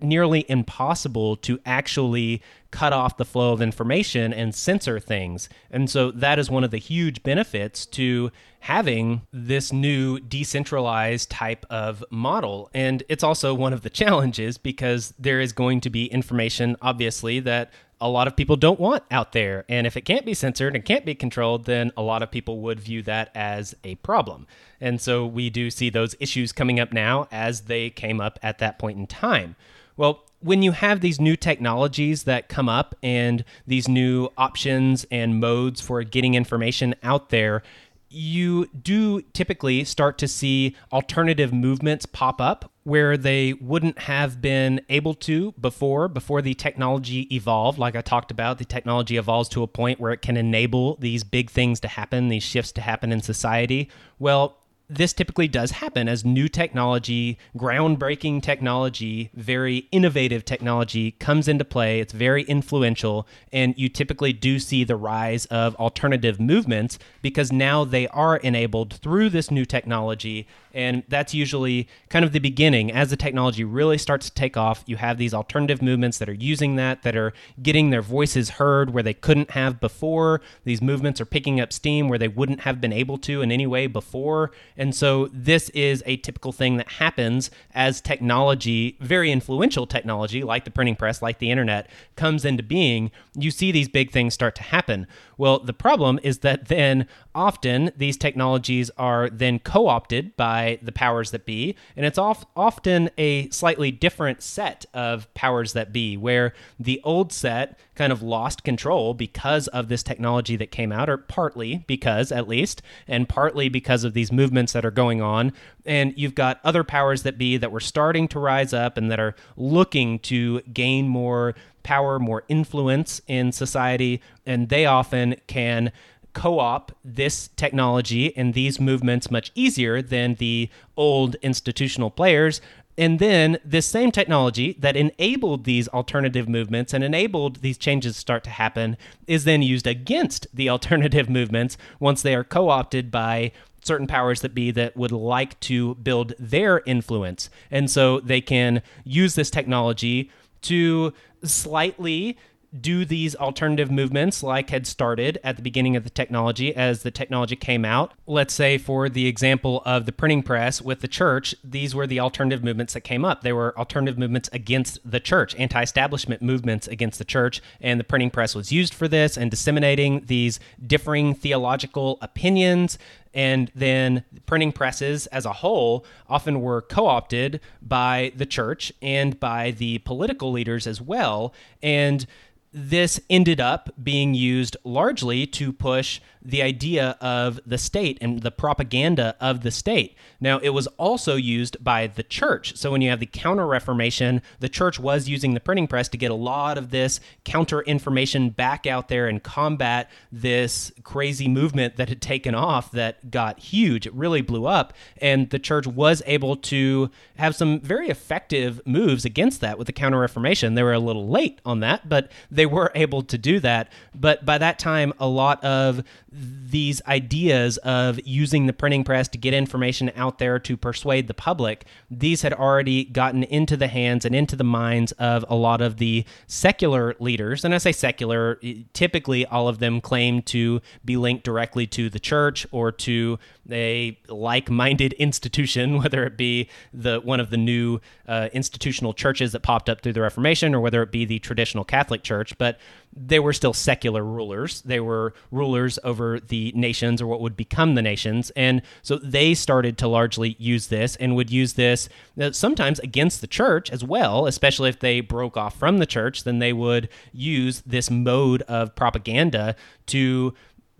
nearly 0.00 0.44
impossible 0.48 1.36
to 1.36 1.58
actually 1.64 2.42
cut 2.70 2.92
off 2.92 3.16
the 3.16 3.24
flow 3.24 3.52
of 3.52 3.62
information 3.62 4.32
and 4.32 4.54
censor 4.54 4.98
things. 4.98 5.48
And 5.70 5.88
so 5.88 6.10
that 6.10 6.38
is 6.38 6.50
one 6.50 6.64
of 6.64 6.72
the 6.72 6.78
huge 6.78 7.22
benefits 7.22 7.86
to 7.86 8.32
having 8.60 9.22
this 9.32 9.72
new 9.72 10.18
decentralized 10.18 11.30
type 11.30 11.64
of 11.70 12.04
model. 12.10 12.70
And 12.74 13.02
it's 13.08 13.22
also 13.22 13.54
one 13.54 13.72
of 13.72 13.82
the 13.82 13.90
challenges 14.02 14.58
because 14.58 15.14
there 15.18 15.40
is 15.40 15.52
going 15.52 15.82
to 15.82 15.90
be 15.90 16.06
information, 16.06 16.76
obviously, 16.82 17.38
that 17.40 17.70
a 18.00 18.08
lot 18.08 18.26
of 18.26 18.36
people 18.36 18.56
don't 18.56 18.80
want 18.80 19.04
out 19.10 19.32
there. 19.32 19.64
And 19.68 19.86
if 19.86 19.96
it 19.96 20.02
can't 20.02 20.26
be 20.26 20.34
censored 20.34 20.74
and 20.74 20.84
can't 20.84 21.06
be 21.06 21.14
controlled, 21.14 21.64
then 21.64 21.92
a 21.96 22.02
lot 22.02 22.22
of 22.22 22.30
people 22.30 22.58
would 22.60 22.80
view 22.80 23.02
that 23.02 23.30
as 23.34 23.74
a 23.84 23.94
problem. 23.96 24.46
And 24.80 25.00
so 25.00 25.24
we 25.24 25.48
do 25.48 25.70
see 25.70 25.90
those 25.90 26.16
issues 26.20 26.52
coming 26.52 26.80
up 26.80 26.92
now 26.92 27.28
as 27.30 27.62
they 27.62 27.90
came 27.90 28.20
up 28.20 28.38
at 28.42 28.58
that 28.58 28.78
point 28.78 28.98
in 28.98 29.06
time. 29.06 29.56
Well, 29.96 30.24
when 30.40 30.62
you 30.62 30.72
have 30.72 31.00
these 31.00 31.20
new 31.20 31.36
technologies 31.36 32.24
that 32.24 32.48
come 32.48 32.68
up 32.68 32.94
and 33.02 33.44
these 33.66 33.88
new 33.88 34.28
options 34.36 35.06
and 35.10 35.40
modes 35.40 35.80
for 35.80 36.02
getting 36.02 36.34
information 36.34 36.94
out 37.02 37.30
there, 37.30 37.62
you 38.10 38.66
do 38.66 39.22
typically 39.32 39.84
start 39.84 40.18
to 40.18 40.28
see 40.28 40.76
alternative 40.92 41.52
movements 41.52 42.06
pop 42.06 42.40
up 42.40 42.70
where 42.84 43.16
they 43.16 43.54
wouldn't 43.54 43.98
have 44.00 44.40
been 44.40 44.80
able 44.88 45.14
to 45.14 45.52
before 45.52 46.06
before 46.06 46.42
the 46.42 46.54
technology 46.54 47.22
evolved. 47.34 47.78
Like 47.78 47.96
i 47.96 48.02
talked 48.02 48.30
about 48.30 48.58
the 48.58 48.64
technology 48.64 49.16
evolves 49.16 49.48
to 49.50 49.62
a 49.62 49.66
point 49.66 49.98
where 49.98 50.12
it 50.12 50.22
can 50.22 50.36
enable 50.36 50.96
these 50.96 51.24
big 51.24 51.50
things 51.50 51.80
to 51.80 51.88
happen 51.88 52.28
these 52.28 52.42
shifts 52.42 52.72
to 52.72 52.80
happen 52.80 53.10
in 53.10 53.20
society. 53.22 53.90
Well 54.18 54.58
this 54.96 55.12
typically 55.12 55.48
does 55.48 55.72
happen 55.72 56.08
as 56.08 56.24
new 56.24 56.48
technology, 56.48 57.38
groundbreaking 57.56 58.42
technology, 58.42 59.30
very 59.34 59.88
innovative 59.92 60.44
technology 60.44 61.12
comes 61.12 61.48
into 61.48 61.64
play. 61.64 62.00
It's 62.00 62.12
very 62.12 62.42
influential, 62.44 63.26
and 63.52 63.74
you 63.76 63.88
typically 63.88 64.32
do 64.32 64.58
see 64.58 64.84
the 64.84 64.96
rise 64.96 65.46
of 65.46 65.74
alternative 65.76 66.40
movements 66.40 66.98
because 67.22 67.52
now 67.52 67.84
they 67.84 68.08
are 68.08 68.36
enabled 68.36 68.94
through 68.94 69.30
this 69.30 69.50
new 69.50 69.64
technology 69.64 70.46
and 70.74 71.04
that's 71.08 71.32
usually 71.32 71.88
kind 72.10 72.24
of 72.24 72.32
the 72.32 72.40
beginning. 72.40 72.90
As 72.90 73.10
the 73.10 73.16
technology 73.16 73.64
really 73.64 73.96
starts 73.96 74.28
to 74.28 74.34
take 74.34 74.56
off, 74.56 74.82
you 74.86 74.96
have 74.96 75.16
these 75.16 75.32
alternative 75.32 75.80
movements 75.80 76.18
that 76.18 76.28
are 76.28 76.34
using 76.34 76.76
that, 76.76 77.02
that 77.04 77.16
are 77.16 77.32
getting 77.62 77.90
their 77.90 78.02
voices 78.02 78.50
heard 78.50 78.92
where 78.92 79.02
they 79.02 79.14
couldn't 79.14 79.52
have 79.52 79.80
before. 79.80 80.40
These 80.64 80.82
movements 80.82 81.20
are 81.20 81.26
picking 81.26 81.60
up 81.60 81.72
steam 81.72 82.08
where 82.08 82.18
they 82.18 82.28
wouldn't 82.28 82.60
have 82.60 82.80
been 82.80 82.92
able 82.92 83.18
to 83.18 83.40
in 83.40 83.52
any 83.52 83.66
way 83.66 83.86
before. 83.86 84.50
And 84.76 84.94
so 84.94 85.28
this 85.32 85.68
is 85.70 86.02
a 86.06 86.16
typical 86.18 86.50
thing 86.50 86.76
that 86.78 86.88
happens 86.88 87.50
as 87.72 88.00
technology, 88.00 88.98
very 89.00 89.30
influential 89.30 89.86
technology 89.86 90.42
like 90.42 90.64
the 90.64 90.70
printing 90.70 90.96
press, 90.96 91.22
like 91.22 91.38
the 91.38 91.50
internet, 91.50 91.88
comes 92.16 92.44
into 92.44 92.64
being. 92.64 93.12
You 93.34 93.52
see 93.52 93.70
these 93.70 93.88
big 93.88 94.10
things 94.10 94.34
start 94.34 94.56
to 94.56 94.62
happen. 94.62 95.06
Well, 95.38 95.60
the 95.60 95.72
problem 95.72 96.18
is 96.22 96.38
that 96.38 96.66
then 96.66 97.06
often 97.34 97.92
these 97.96 98.16
technologies 98.16 98.90
are 98.96 99.28
then 99.30 99.58
co 99.58 99.86
opted 99.86 100.36
by 100.36 100.63
the 100.82 100.92
powers 100.92 101.30
that 101.30 101.46
be, 101.46 101.76
and 101.96 102.04
it's 102.04 102.18
often 102.18 103.10
a 103.18 103.48
slightly 103.50 103.90
different 103.90 104.42
set 104.42 104.86
of 104.92 105.32
powers 105.34 105.72
that 105.72 105.92
be, 105.92 106.16
where 106.16 106.52
the 106.78 107.00
old 107.04 107.32
set 107.32 107.78
kind 107.94 108.12
of 108.12 108.22
lost 108.22 108.64
control 108.64 109.14
because 109.14 109.68
of 109.68 109.88
this 109.88 110.02
technology 110.02 110.56
that 110.56 110.70
came 110.70 110.92
out, 110.92 111.08
or 111.08 111.16
partly 111.16 111.84
because, 111.86 112.32
at 112.32 112.48
least, 112.48 112.82
and 113.06 113.28
partly 113.28 113.68
because 113.68 114.04
of 114.04 114.14
these 114.14 114.32
movements 114.32 114.72
that 114.72 114.84
are 114.84 114.90
going 114.90 115.22
on. 115.22 115.52
And 115.86 116.12
you've 116.16 116.34
got 116.34 116.60
other 116.64 116.82
powers 116.82 117.22
that 117.22 117.38
be 117.38 117.56
that 117.56 117.70
were 117.70 117.80
starting 117.80 118.26
to 118.28 118.40
rise 118.40 118.72
up 118.72 118.96
and 118.96 119.10
that 119.10 119.20
are 119.20 119.34
looking 119.56 120.18
to 120.20 120.60
gain 120.72 121.08
more 121.08 121.54
power, 121.82 122.18
more 122.18 122.44
influence 122.48 123.20
in 123.28 123.52
society, 123.52 124.22
and 124.46 124.70
they 124.70 124.86
often 124.86 125.36
can 125.46 125.92
co 126.34 126.58
op 126.58 126.92
this 127.04 127.48
technology 127.56 128.36
and 128.36 128.52
these 128.52 128.78
movements 128.78 129.30
much 129.30 129.50
easier 129.54 130.02
than 130.02 130.34
the 130.34 130.68
old 130.96 131.36
institutional 131.36 132.10
players. 132.10 132.60
And 132.96 133.18
then 133.18 133.58
this 133.64 133.86
same 133.86 134.12
technology 134.12 134.76
that 134.78 134.96
enabled 134.96 135.64
these 135.64 135.88
alternative 135.88 136.48
movements 136.48 136.92
and 136.92 137.02
enabled 137.02 137.56
these 137.56 137.78
changes 137.78 138.16
start 138.16 138.44
to 138.44 138.50
happen 138.50 138.96
is 139.26 139.44
then 139.44 139.62
used 139.62 139.86
against 139.86 140.46
the 140.54 140.68
alternative 140.74 141.28
movements 141.28 141.76
once 141.98 142.22
they 142.22 142.34
are 142.34 142.44
co 142.44 142.68
opted 142.68 143.10
by 143.10 143.52
certain 143.82 144.06
powers 144.06 144.40
that 144.40 144.54
be 144.54 144.70
that 144.70 144.96
would 144.96 145.12
like 145.12 145.58
to 145.60 145.94
build 145.96 146.32
their 146.38 146.82
influence. 146.86 147.50
And 147.70 147.90
so 147.90 148.20
they 148.20 148.40
can 148.40 148.82
use 149.04 149.34
this 149.34 149.50
technology 149.50 150.30
to 150.62 151.12
slightly 151.42 152.38
do 152.80 153.04
these 153.04 153.36
alternative 153.36 153.90
movements 153.90 154.42
like 154.42 154.70
had 154.70 154.86
started 154.86 155.38
at 155.44 155.56
the 155.56 155.62
beginning 155.62 155.96
of 155.96 156.04
the 156.04 156.10
technology 156.10 156.74
as 156.74 157.02
the 157.02 157.10
technology 157.10 157.56
came 157.56 157.84
out. 157.84 158.12
Let's 158.26 158.54
say, 158.54 158.78
for 158.78 159.08
the 159.08 159.26
example 159.26 159.82
of 159.84 160.06
the 160.06 160.12
printing 160.12 160.42
press 160.42 160.82
with 160.82 161.00
the 161.00 161.08
church, 161.08 161.54
these 161.62 161.94
were 161.94 162.06
the 162.06 162.20
alternative 162.20 162.64
movements 162.64 162.94
that 162.94 163.02
came 163.02 163.24
up. 163.24 163.42
They 163.42 163.52
were 163.52 163.78
alternative 163.78 164.18
movements 164.18 164.48
against 164.52 164.98
the 165.08 165.20
church, 165.20 165.54
anti 165.56 165.82
establishment 165.82 166.42
movements 166.42 166.88
against 166.88 167.18
the 167.18 167.24
church, 167.24 167.62
and 167.80 168.00
the 168.00 168.04
printing 168.04 168.30
press 168.30 168.54
was 168.54 168.72
used 168.72 168.94
for 168.94 169.08
this 169.08 169.36
and 169.36 169.50
disseminating 169.50 170.24
these 170.26 170.58
differing 170.84 171.34
theological 171.34 172.18
opinions 172.22 172.98
and 173.34 173.70
then 173.74 174.24
printing 174.46 174.72
presses 174.72 175.26
as 175.26 175.44
a 175.44 175.52
whole 175.52 176.06
often 176.28 176.60
were 176.60 176.80
co 176.80 177.06
opted 177.06 177.60
by 177.82 178.32
the 178.36 178.46
church 178.46 178.92
and 179.02 179.38
by 179.40 179.72
the 179.72 179.98
political 179.98 180.52
leaders 180.52 180.86
as 180.86 181.00
well. 181.00 181.52
And 181.82 182.26
this 182.74 183.20
ended 183.30 183.60
up 183.60 183.88
being 184.02 184.34
used 184.34 184.76
largely 184.82 185.46
to 185.46 185.72
push 185.72 186.20
the 186.44 186.60
idea 186.60 187.16
of 187.20 187.58
the 187.64 187.78
state 187.78 188.18
and 188.20 188.42
the 188.42 188.50
propaganda 188.50 189.34
of 189.40 189.62
the 189.62 189.70
state. 189.70 190.14
Now, 190.40 190.58
it 190.58 190.70
was 190.70 190.86
also 190.98 191.36
used 191.36 191.82
by 191.82 192.06
the 192.06 192.22
church. 192.22 192.76
So, 192.76 192.90
when 192.90 193.00
you 193.00 193.08
have 193.10 193.20
the 193.20 193.26
Counter 193.26 193.66
Reformation, 193.66 194.42
the 194.60 194.68
church 194.68 195.00
was 195.00 195.28
using 195.28 195.54
the 195.54 195.60
printing 195.60 195.86
press 195.86 196.08
to 196.10 196.18
get 196.18 196.30
a 196.30 196.34
lot 196.34 196.76
of 196.76 196.90
this 196.90 197.20
counter 197.44 197.80
information 197.82 198.50
back 198.50 198.86
out 198.86 199.08
there 199.08 199.26
and 199.26 199.42
combat 199.42 200.10
this 200.30 200.92
crazy 201.02 201.48
movement 201.48 201.96
that 201.96 202.08
had 202.08 202.20
taken 202.20 202.54
off 202.54 202.90
that 202.90 203.30
got 203.30 203.58
huge. 203.58 204.06
It 204.06 204.12
really 204.12 204.42
blew 204.42 204.66
up. 204.66 204.92
And 205.18 205.48
the 205.48 205.58
church 205.58 205.86
was 205.86 206.22
able 206.26 206.56
to 206.56 207.10
have 207.36 207.56
some 207.56 207.80
very 207.80 208.08
effective 208.08 208.82
moves 208.84 209.24
against 209.24 209.60
that 209.62 209.78
with 209.78 209.86
the 209.86 209.92
Counter 209.92 210.18
Reformation. 210.18 210.74
They 210.74 210.82
were 210.82 210.92
a 210.92 210.98
little 210.98 211.28
late 211.28 211.60
on 211.64 211.80
that, 211.80 212.08
but 212.08 212.30
they 212.50 212.63
were 212.66 212.90
able 212.94 213.22
to 213.22 213.38
do 213.38 213.60
that. 213.60 213.90
But 214.14 214.44
by 214.44 214.58
that 214.58 214.78
time, 214.78 215.12
a 215.18 215.26
lot 215.26 215.62
of 215.64 216.02
these 216.30 217.00
ideas 217.06 217.76
of 217.78 218.18
using 218.26 218.66
the 218.66 218.72
printing 218.72 219.04
press 219.04 219.28
to 219.28 219.38
get 219.38 219.54
information 219.54 220.10
out 220.16 220.38
there 220.38 220.58
to 220.58 220.76
persuade 220.76 221.28
the 221.28 221.34
public, 221.34 221.84
these 222.10 222.42
had 222.42 222.52
already 222.52 223.04
gotten 223.04 223.44
into 223.44 223.76
the 223.76 223.86
hands 223.86 224.24
and 224.24 224.34
into 224.34 224.56
the 224.56 224.64
minds 224.64 225.12
of 225.12 225.44
a 225.48 225.54
lot 225.54 225.80
of 225.80 225.98
the 225.98 226.24
secular 226.46 227.14
leaders. 227.20 227.64
And 227.64 227.74
I 227.74 227.78
say 227.78 227.92
secular, 227.92 228.60
typically 228.92 229.46
all 229.46 229.68
of 229.68 229.78
them 229.78 230.00
claim 230.00 230.42
to 230.42 230.80
be 231.04 231.16
linked 231.16 231.44
directly 231.44 231.86
to 231.88 232.10
the 232.10 232.18
church 232.18 232.66
or 232.72 232.90
to 232.90 233.38
a 233.70 234.18
like-minded 234.28 235.12
institution, 235.18 235.98
whether 235.98 236.24
it 236.24 236.36
be 236.36 236.68
the 236.92 237.20
one 237.20 237.40
of 237.40 237.50
the 237.50 237.56
new 237.56 238.00
uh, 238.26 238.48
institutional 238.52 239.12
churches 239.14 239.52
that 239.52 239.60
popped 239.60 239.88
up 239.88 240.00
through 240.00 240.12
the 240.12 240.20
Reformation, 240.20 240.74
or 240.74 240.80
whether 240.80 241.02
it 241.02 241.12
be 241.12 241.24
the 241.24 241.38
traditional 241.38 241.84
Catholic 241.84 242.22
Church. 242.22 242.53
But 242.58 242.78
they 243.16 243.38
were 243.38 243.52
still 243.52 243.72
secular 243.72 244.24
rulers. 244.24 244.82
They 244.82 245.00
were 245.00 245.34
rulers 245.50 245.98
over 246.02 246.40
the 246.40 246.72
nations 246.74 247.22
or 247.22 247.26
what 247.26 247.40
would 247.40 247.56
become 247.56 247.94
the 247.94 248.02
nations. 248.02 248.50
And 248.56 248.82
so 249.02 249.18
they 249.18 249.54
started 249.54 249.96
to 249.98 250.08
largely 250.08 250.56
use 250.58 250.88
this 250.88 251.16
and 251.16 251.36
would 251.36 251.50
use 251.50 251.74
this 251.74 252.08
uh, 252.40 252.50
sometimes 252.52 252.98
against 252.98 253.40
the 253.40 253.46
church 253.46 253.90
as 253.90 254.02
well, 254.02 254.46
especially 254.46 254.88
if 254.88 254.98
they 254.98 255.20
broke 255.20 255.56
off 255.56 255.78
from 255.78 255.98
the 255.98 256.06
church, 256.06 256.44
then 256.44 256.58
they 256.58 256.72
would 256.72 257.08
use 257.32 257.82
this 257.86 258.10
mode 258.10 258.62
of 258.62 258.94
propaganda 258.94 259.76
to 260.06 260.54